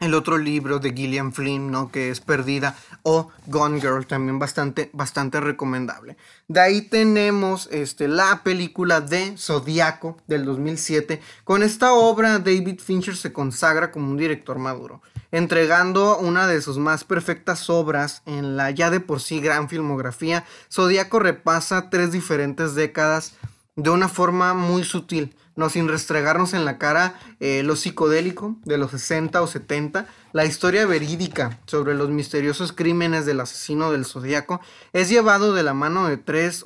el 0.00 0.14
otro 0.14 0.38
libro 0.38 0.78
de 0.78 0.92
Gillian 0.92 1.32
Flynn, 1.32 1.70
¿no? 1.70 1.92
Que 1.92 2.10
es 2.10 2.20
Perdida, 2.20 2.74
o 3.02 3.30
Gone 3.46 3.80
Girl, 3.80 4.06
también 4.06 4.38
bastante, 4.38 4.88
bastante 4.94 5.40
recomendable. 5.40 6.16
De 6.48 6.60
ahí 6.60 6.80
tenemos 6.80 7.68
este, 7.70 8.08
la 8.08 8.42
película 8.42 9.02
de 9.02 9.36
Zodiaco 9.36 10.16
del 10.26 10.46
2007. 10.46 11.20
Con 11.44 11.62
esta 11.62 11.92
obra, 11.92 12.38
David 12.38 12.80
Fincher 12.80 13.14
se 13.14 13.32
consagra 13.32 13.92
como 13.92 14.10
un 14.10 14.16
director 14.16 14.58
maduro, 14.58 15.02
entregando 15.32 16.18
una 16.18 16.46
de 16.46 16.62
sus 16.62 16.78
más 16.78 17.04
perfectas 17.04 17.68
obras 17.68 18.22
en 18.24 18.56
la 18.56 18.70
ya 18.70 18.90
de 18.90 19.00
por 19.00 19.20
sí 19.20 19.40
gran 19.40 19.68
filmografía. 19.68 20.44
Zodiaco 20.72 21.18
repasa 21.18 21.90
tres 21.90 22.10
diferentes 22.10 22.74
décadas 22.74 23.34
de 23.76 23.90
una 23.90 24.08
forma 24.08 24.54
muy 24.54 24.84
sutil 24.84 25.34
no 25.60 25.68
sin 25.68 25.88
restregarnos 25.88 26.54
en 26.54 26.64
la 26.64 26.78
cara 26.78 27.14
eh, 27.38 27.62
lo 27.62 27.76
psicodélico 27.76 28.56
de 28.64 28.78
los 28.78 28.92
60 28.92 29.42
o 29.42 29.46
70, 29.46 30.06
la 30.32 30.44
historia 30.46 30.86
verídica 30.86 31.60
sobre 31.66 31.94
los 31.94 32.08
misteriosos 32.08 32.72
crímenes 32.72 33.26
del 33.26 33.40
asesino 33.40 33.92
del 33.92 34.06
zodiaco 34.06 34.60
es 34.92 35.10
llevado 35.10 35.52
de 35.52 35.62
la 35.62 35.74
mano 35.74 36.08
de 36.08 36.16
tres, 36.16 36.64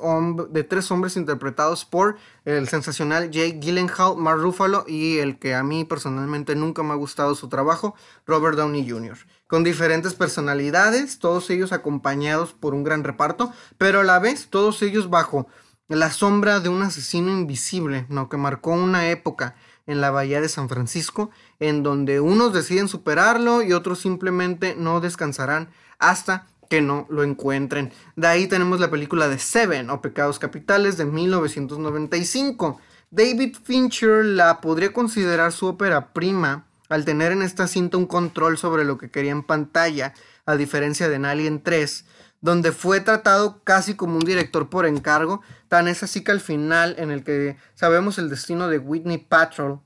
de 0.49 0.63
tres 0.63 0.89
hombres 0.91 1.17
interpretados 1.17 1.83
por 1.83 2.15
el 2.45 2.69
sensacional 2.69 3.31
Jake 3.31 3.59
Gyllenhaal, 3.59 4.15
Mark 4.17 4.39
Ruffalo 4.39 4.85
y 4.87 5.17
el 5.17 5.39
que 5.39 5.55
a 5.55 5.63
mí 5.63 5.83
personalmente 5.83 6.55
nunca 6.55 6.81
me 6.81 6.93
ha 6.93 6.95
gustado 6.95 7.35
su 7.35 7.49
trabajo, 7.49 7.95
Robert 8.25 8.55
Downey 8.55 8.89
Jr. 8.89 9.17
Con 9.47 9.63
diferentes 9.63 10.13
personalidades, 10.13 11.19
todos 11.19 11.49
ellos 11.49 11.71
acompañados 11.71 12.53
por 12.53 12.73
un 12.73 12.83
gran 12.83 13.03
reparto, 13.03 13.51
pero 13.77 13.99
a 13.99 14.03
la 14.03 14.19
vez 14.19 14.47
todos 14.49 14.81
ellos 14.81 15.09
bajo 15.09 15.47
la 15.87 16.11
sombra 16.11 16.59
de 16.59 16.69
un 16.69 16.81
asesino 16.81 17.31
invisible, 17.31 18.05
¿no? 18.09 18.29
que 18.29 18.37
marcó 18.37 18.71
una 18.71 19.09
época 19.09 19.55
en 19.87 20.01
la 20.01 20.11
bahía 20.11 20.41
de 20.41 20.49
San 20.49 20.67
Francisco, 20.67 21.29
en 21.59 21.83
donde 21.83 22.19
unos 22.19 22.53
deciden 22.53 22.87
superarlo 22.87 23.61
y 23.61 23.73
otros 23.73 23.99
simplemente 23.99 24.75
no 24.75 24.99
descansarán 24.99 25.69
hasta 25.99 26.47
que 26.69 26.81
no 26.81 27.05
lo 27.09 27.23
encuentren. 27.23 27.91
De 28.15 28.27
ahí 28.27 28.47
tenemos 28.47 28.79
la 28.79 28.89
película 28.89 29.27
de 29.27 29.37
Seven 29.37 29.89
o 29.91 30.01
Pecados 30.01 30.39
Capitales 30.39 30.97
de 30.97 31.05
1995. 31.05 32.79
David 33.11 33.55
Fincher 33.63 34.25
la 34.25 34.61
podría 34.61 34.91
considerar 34.91 35.51
su 35.51 35.67
ópera 35.67 36.13
prima 36.13 36.65
al 36.89 37.05
tener 37.05 37.31
en 37.31 37.41
esta 37.41 37.67
cinta 37.67 37.97
un 37.97 38.07
control 38.07 38.57
sobre 38.57 38.83
lo 38.85 38.97
que 38.97 39.09
quería 39.09 39.31
en 39.31 39.43
pantalla, 39.43 40.13
a 40.45 40.55
diferencia 40.55 41.09
de 41.09 41.15
Alien 41.27 41.61
3, 41.61 42.05
donde 42.41 42.71
fue 42.71 43.01
tratado 43.01 43.61
casi 43.63 43.95
como 43.95 44.15
un 44.15 44.25
director 44.25 44.69
por 44.69 44.85
encargo, 44.85 45.41
tan 45.67 45.87
es 45.87 46.03
así 46.03 46.23
que 46.23 46.31
al 46.31 46.39
final, 46.39 46.95
en 46.97 47.11
el 47.11 47.23
que 47.23 47.57
sabemos 47.73 48.17
el 48.17 48.29
destino 48.29 48.67
de 48.67 48.77
Whitney 48.77 49.17
Patrol, 49.17 49.81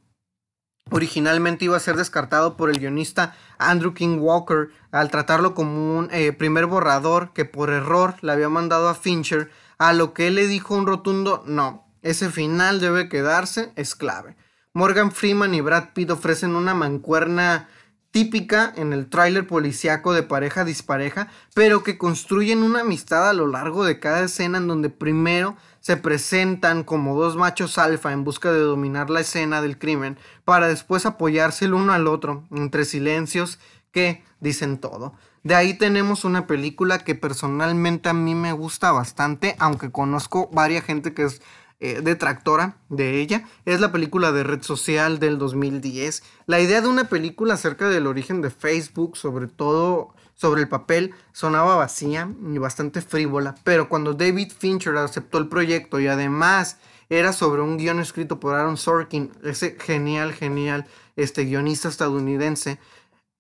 originalmente 0.92 1.66
iba 1.66 1.78
a 1.78 1.82
ser 1.82 1.96
descartado 1.96 2.58
por 2.58 2.70
el 2.70 2.80
guionista 2.80 3.36
Andrew 3.58 3.94
King 3.94 4.20
Walker 4.20 4.70
al 4.92 5.12
tratarlo 5.12 5.54
como 5.54 5.98
un 5.98 6.10
eh, 6.12 6.34
primer 6.34 6.66
borrador 6.66 7.34
que 7.34 7.46
por 7.46 7.70
error 7.70 8.16
le 8.22 8.32
había 8.32 8.50
mandado 8.50 8.90
a 8.90 8.96
Fincher, 8.96 9.52
a 9.78 9.94
lo 9.94 10.14
que 10.14 10.28
él 10.28 10.36
le 10.36 10.48
dijo 10.48 10.76
un 10.76 10.88
rotundo 10.88 11.44
no, 11.46 11.86
ese 12.02 12.30
final 12.30 12.80
debe 12.80 13.10
quedarse, 13.10 13.72
es 13.76 13.96
clave. 13.96 14.36
Morgan 14.74 15.12
Freeman 15.12 15.54
y 15.54 15.62
Brad 15.62 15.94
Pitt 15.94 16.12
ofrecen 16.12 16.56
una 16.56 16.74
mancuerna 16.74 17.68
típica 18.12 18.74
en 18.76 18.94
el 18.94 19.08
tráiler 19.08 19.46
policiaco 19.46 20.14
de 20.14 20.24
pareja 20.24 20.66
dispareja, 20.66 21.30
pero 21.54 21.84
que 21.84 21.98
construyen 21.98 22.64
una 22.64 22.82
amistad 22.82 23.30
a 23.30 23.34
lo 23.34 23.48
largo 23.48 23.86
de 23.86 24.00
cada 24.00 24.24
escena 24.24 24.58
en 24.58 24.68
donde 24.68 24.90
primero 24.90 25.56
se 25.80 25.98
presentan 25.98 26.84
como 26.84 27.20
dos 27.20 27.36
machos 27.36 27.78
alfa 27.78 28.12
en 28.12 28.24
busca 28.24 28.52
de 28.52 28.60
dominar 28.60 29.10
la 29.10 29.22
escena 29.22 29.62
del 29.62 29.78
crimen, 29.78 30.18
para 30.44 30.68
después 30.68 31.06
apoyarse 31.06 31.66
el 31.66 31.74
uno 31.74 31.94
al 31.94 32.08
otro, 32.08 32.46
entre 32.52 32.86
silencios 32.86 33.60
que 33.92 34.24
dicen 34.40 34.78
todo. 34.78 35.14
De 35.44 35.56
ahí 35.56 35.74
tenemos 35.74 36.26
una 36.26 36.48
película 36.48 37.00
que 37.00 37.16
personalmente 37.16 38.10
a 38.10 38.14
mí 38.14 38.36
me 38.36 38.52
gusta 38.52 38.92
bastante, 38.92 39.56
aunque 39.60 39.90
conozco 39.90 40.50
varias 40.52 40.84
gente 40.84 41.14
que 41.14 41.24
es 41.24 41.42
eh, 41.80 42.02
detractora 42.02 42.78
de 42.90 43.22
ella. 43.22 43.48
Es 43.66 43.80
la 43.80 43.92
película 43.92 44.32
de 44.32 44.44
red 44.44 44.62
social 44.62 45.20
del 45.20 45.38
2010. 45.38 46.24
La 46.46 46.60
idea 46.60 46.82
de 46.82 46.88
una 46.88 47.06
película 47.06 47.54
acerca 47.54 47.90
del 47.90 48.08
origen 48.08 48.42
de 48.42 48.50
Facebook, 48.50 49.18
sobre 49.18 49.48
todo 49.48 50.14
sobre 50.40 50.62
el 50.62 50.70
papel 50.70 51.14
sonaba 51.34 51.76
vacía 51.76 52.34
y 52.54 52.58
bastante 52.60 53.02
frívola, 53.02 53.56
pero 53.66 53.90
cuando 53.90 54.14
David 54.14 54.54
Fincher 54.58 54.96
aceptó 54.96 55.38
el 55.38 55.50
proyecto 55.50 56.00
y 56.00 56.08
además 56.08 56.78
era 57.10 57.34
sobre 57.34 57.62
un 57.62 57.78
guion 57.78 58.00
escrito 58.00 58.40
por 58.40 58.56
Aaron 58.56 58.78
Sorkin, 58.78 59.32
ese 59.44 59.76
genial, 59.78 60.32
genial 60.32 60.86
este, 61.18 61.44
guionista 61.44 61.90
estadounidense, 61.90 62.80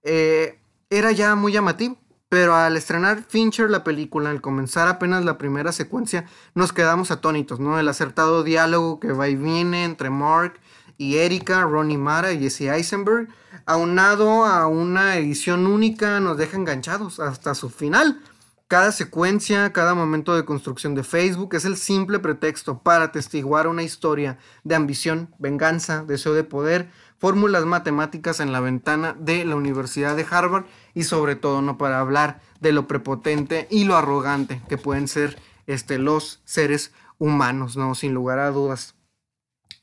eh, 0.04 0.60
era 0.90 1.12
ya 1.14 1.36
muy 1.36 1.54
llamativo. 1.54 1.98
Pero 2.30 2.56
al 2.56 2.78
estrenar 2.78 3.24
Fincher 3.28 3.72
la 3.72 3.84
película, 3.84 4.30
al 4.30 4.40
comenzar 4.40 4.88
apenas 4.88 5.26
la 5.26 5.40
primera 5.40 5.72
secuencia, 5.72 6.26
nos 6.54 6.72
quedamos 6.72 7.10
atónitos, 7.10 7.60
¿no? 7.60 7.80
El 7.80 7.88
acertado 7.88 8.44
diálogo 8.44 9.00
que 9.00 9.12
va 9.12 9.28
y 9.28 9.36
viene 9.36 9.84
entre 9.84 10.12
Mark 10.12 10.60
y 11.00 11.18
Erika, 11.18 11.64
Ronnie 11.64 11.98
Mara 11.98 12.32
y 12.32 12.40
Jesse 12.40 12.62
Eisenberg, 12.62 13.30
aunado 13.66 14.46
a 14.46 14.68
una 14.68 15.18
edición 15.18 15.66
única, 15.66 16.20
nos 16.20 16.38
deja 16.38 16.56
enganchados 16.56 17.20
hasta 17.20 17.56
su 17.56 17.70
final. 17.70 18.22
Cada 18.68 18.92
secuencia, 18.92 19.74
cada 19.74 19.96
momento 19.96 20.36
de 20.36 20.46
construcción 20.46 20.94
de 20.94 21.04
Facebook 21.04 21.56
es 21.56 21.66
el 21.66 21.76
simple 21.76 22.20
pretexto 22.20 22.84
para 22.84 23.06
atestiguar 23.06 23.68
una 23.68 23.82
historia 23.82 24.38
de 24.64 24.76
ambición, 24.76 25.34
venganza, 25.40 26.04
deseo 26.04 26.36
de 26.36 26.44
poder, 26.44 26.92
fórmulas 27.20 27.66
matemáticas 27.66 28.40
en 28.40 28.52
la 28.52 28.60
ventana 28.60 29.16
de 29.20 29.46
la 29.46 29.56
Universidad 29.56 30.16
de 30.16 30.26
Harvard 30.30 30.66
y 30.94 31.04
sobre 31.04 31.36
todo 31.36 31.62
no 31.62 31.78
para 31.78 32.00
hablar 32.00 32.42
de 32.60 32.72
lo 32.72 32.88
prepotente 32.88 33.68
y 33.70 33.84
lo 33.84 33.96
arrogante 33.96 34.62
que 34.68 34.78
pueden 34.78 35.08
ser 35.08 35.38
este, 35.68 36.00
los 36.00 36.42
seres 36.46 36.92
humanos, 37.20 37.78
no 37.78 37.94
sin 37.94 38.14
lugar 38.14 38.40
a 38.40 38.52
dudas. 38.52 38.96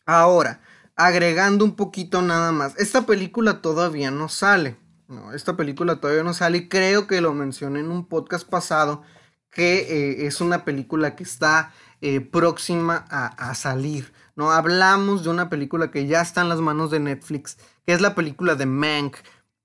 Ahora, 0.06 0.60
agregando 0.96 1.64
un 1.64 1.76
poquito 1.76 2.22
nada 2.22 2.52
más. 2.52 2.76
Esta 2.78 3.06
película 3.06 3.60
todavía 3.60 4.10
no 4.10 4.28
sale. 4.28 4.76
No, 5.08 5.32
esta 5.32 5.56
película 5.56 6.00
todavía 6.00 6.24
no 6.24 6.34
sale 6.34 6.58
y 6.58 6.68
creo 6.68 7.06
que 7.06 7.20
lo 7.20 7.32
mencioné 7.32 7.80
en 7.80 7.92
un 7.92 8.06
podcast 8.06 8.48
pasado 8.48 9.02
que 9.50 9.78
eh, 9.78 10.26
es 10.26 10.40
una 10.40 10.64
película 10.64 11.14
que 11.14 11.22
está 11.22 11.72
eh, 12.00 12.20
próxima 12.20 13.06
a, 13.08 13.54
salir. 13.54 14.12
¿No? 14.36 14.52
Hablamos 14.52 15.24
de 15.24 15.30
una 15.30 15.50
película 15.50 15.90
que 15.90 16.06
ya 16.06 16.20
está 16.20 16.42
en 16.42 16.48
las 16.48 16.60
manos 16.60 16.90
de 16.90 17.00
Netflix, 17.00 17.58
que 17.84 17.92
es 17.92 18.00
la 18.00 18.14
película 18.14 18.54
de 18.54 18.66
Mank. 18.66 19.16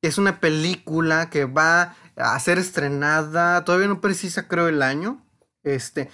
Es 0.01 0.17
una 0.17 0.39
película 0.39 1.29
que 1.29 1.45
va 1.45 1.95
a 2.15 2.39
ser 2.39 2.57
estrenada, 2.57 3.63
todavía 3.63 3.87
no 3.87 4.01
precisa 4.01 4.47
creo 4.47 4.67
el 4.67 4.81
año, 4.81 5.23
este, 5.63 6.09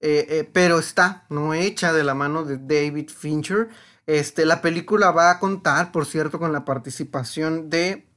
eh, 0.00 0.48
pero 0.52 0.78
está, 0.78 1.26
¿no? 1.28 1.54
Hecha 1.54 1.92
de 1.92 2.02
la 2.02 2.14
mano 2.14 2.44
de 2.44 2.56
David 2.58 3.10
Fincher. 3.10 3.68
Este, 4.06 4.46
la 4.46 4.62
película 4.62 5.10
va 5.10 5.30
a 5.30 5.38
contar, 5.38 5.92
por 5.92 6.06
cierto, 6.06 6.38
con 6.38 6.52
la 6.52 6.64
participación 6.64 7.70
de 7.70 8.08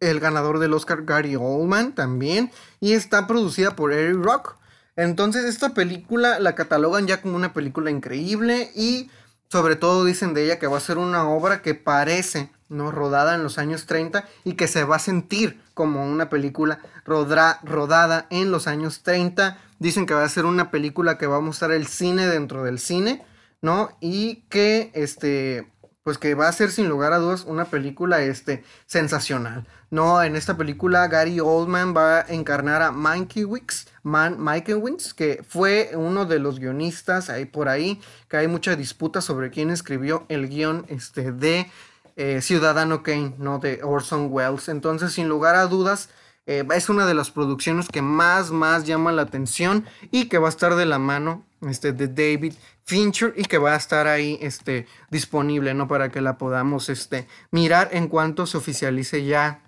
el 0.00 0.20
ganador 0.20 0.58
del 0.58 0.74
Oscar 0.74 1.04
Gary 1.04 1.36
Oldman 1.36 1.94
también 1.94 2.50
y 2.80 2.92
está 2.92 3.26
producida 3.26 3.76
por 3.76 3.92
Eric 3.92 4.22
Rock. 4.22 4.56
Entonces 4.96 5.44
esta 5.44 5.70
película 5.70 6.38
la 6.38 6.54
catalogan 6.54 7.06
ya 7.06 7.20
como 7.20 7.36
una 7.36 7.52
película 7.52 7.90
increíble 7.90 8.70
y 8.74 9.10
sobre 9.48 9.76
todo 9.76 10.04
dicen 10.04 10.34
de 10.34 10.44
ella 10.44 10.58
que 10.58 10.66
va 10.66 10.78
a 10.78 10.80
ser 10.80 10.98
una 10.98 11.28
obra 11.28 11.62
que 11.62 11.74
parece 11.74 12.50
no 12.68 12.90
rodada 12.90 13.34
en 13.34 13.42
los 13.42 13.58
años 13.58 13.86
30 13.86 14.26
y 14.44 14.54
que 14.54 14.68
se 14.68 14.84
va 14.84 14.96
a 14.96 15.00
sentir 15.00 15.60
como 15.74 16.04
una 16.04 16.28
película 16.28 16.80
rodada 17.04 18.26
en 18.30 18.50
los 18.50 18.66
años 18.66 19.02
30. 19.02 19.58
Dicen 19.78 20.06
que 20.06 20.14
va 20.14 20.24
a 20.24 20.28
ser 20.28 20.44
una 20.44 20.70
película 20.70 21.18
que 21.18 21.26
va 21.26 21.36
a 21.36 21.40
mostrar 21.40 21.72
el 21.72 21.86
cine 21.86 22.26
dentro 22.26 22.64
del 22.64 22.78
cine 22.78 23.24
¿no? 23.64 23.96
Y 23.98 24.42
que, 24.50 24.90
este, 24.92 25.66
pues 26.02 26.18
que 26.18 26.34
va 26.34 26.48
a 26.48 26.52
ser 26.52 26.70
sin 26.70 26.86
lugar 26.86 27.14
a 27.14 27.18
dudas 27.18 27.44
una 27.44 27.64
película, 27.64 28.20
este, 28.20 28.62
sensacional, 28.84 29.66
¿no? 29.94 30.20
En 30.24 30.34
esta 30.34 30.56
película 30.56 31.06
Gary 31.06 31.38
Oldman 31.38 31.96
va 31.96 32.18
a 32.18 32.26
encarnar 32.26 32.82
a 32.82 32.90
Mankiewicz, 32.90 33.86
Man 34.02 34.44
Wicks, 34.44 35.14
que 35.14 35.44
fue 35.48 35.92
uno 35.94 36.26
de 36.26 36.40
los 36.40 36.58
guionistas 36.58 37.30
ahí 37.30 37.44
por 37.44 37.68
ahí, 37.68 38.00
que 38.28 38.36
hay 38.36 38.48
mucha 38.48 38.74
disputa 38.74 39.20
sobre 39.20 39.50
quién 39.50 39.70
escribió 39.70 40.26
el 40.28 40.48
guion, 40.48 40.84
este, 40.88 41.30
de 41.30 41.70
eh, 42.16 42.40
Ciudadano 42.42 43.04
Kane, 43.04 43.36
¿no? 43.38 43.60
De 43.60 43.84
Orson 43.84 44.28
Welles. 44.30 44.68
Entonces, 44.68 45.12
sin 45.12 45.28
lugar 45.28 45.54
a 45.54 45.66
dudas, 45.66 46.10
eh, 46.46 46.66
es 46.74 46.88
una 46.88 47.06
de 47.06 47.14
las 47.14 47.30
producciones 47.30 47.88
que 47.88 48.02
más, 48.02 48.50
más 48.50 48.84
llama 48.84 49.12
la 49.12 49.22
atención 49.22 49.86
y 50.10 50.24
que 50.24 50.38
va 50.38 50.48
a 50.48 50.50
estar 50.50 50.74
de 50.74 50.86
la 50.86 50.98
mano 50.98 51.44
este, 51.62 51.92
de 51.92 52.08
David 52.08 52.54
Fincher 52.82 53.32
y 53.36 53.44
que 53.44 53.58
va 53.58 53.74
a 53.74 53.76
estar 53.76 54.08
ahí 54.08 54.38
este, 54.42 54.88
disponible, 55.10 55.72
¿no? 55.72 55.86
Para 55.86 56.10
que 56.10 56.20
la 56.20 56.36
podamos 56.36 56.88
este, 56.88 57.28
mirar 57.52 57.90
en 57.92 58.08
cuanto 58.08 58.46
se 58.46 58.58
oficialice 58.58 59.24
ya 59.24 59.60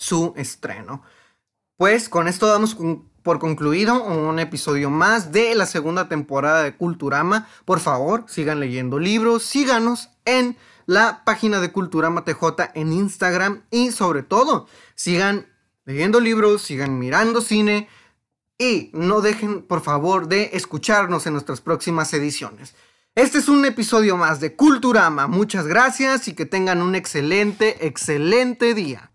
su 0.00 0.32
estreno. 0.36 1.02
Pues 1.76 2.08
con 2.08 2.26
esto 2.26 2.46
damos 2.46 2.76
por 3.22 3.38
concluido 3.38 4.02
un 4.02 4.38
episodio 4.38 4.88
más 4.88 5.30
de 5.30 5.54
la 5.54 5.66
segunda 5.66 6.08
temporada 6.08 6.62
de 6.62 6.74
Culturama. 6.74 7.46
Por 7.66 7.80
favor, 7.80 8.24
sigan 8.26 8.60
leyendo 8.60 8.98
libros, 8.98 9.42
síganos 9.44 10.08
en 10.24 10.56
la 10.86 11.22
página 11.24 11.60
de 11.60 11.70
Culturama 11.70 12.24
TJ 12.24 12.70
en 12.74 12.92
Instagram 12.94 13.62
y 13.70 13.92
sobre 13.92 14.22
todo, 14.22 14.66
sigan 14.94 15.46
leyendo 15.84 16.18
libros, 16.18 16.62
sigan 16.62 16.98
mirando 16.98 17.42
cine 17.42 17.86
y 18.58 18.90
no 18.94 19.20
dejen 19.20 19.62
por 19.62 19.82
favor 19.82 20.28
de 20.28 20.50
escucharnos 20.54 21.26
en 21.26 21.34
nuestras 21.34 21.60
próximas 21.60 22.12
ediciones. 22.14 22.74
Este 23.14 23.38
es 23.38 23.48
un 23.48 23.66
episodio 23.66 24.16
más 24.16 24.40
de 24.40 24.56
Culturama. 24.56 25.26
Muchas 25.26 25.66
gracias 25.66 26.26
y 26.26 26.34
que 26.34 26.46
tengan 26.46 26.80
un 26.80 26.94
excelente, 26.94 27.86
excelente 27.86 28.72
día. 28.72 29.10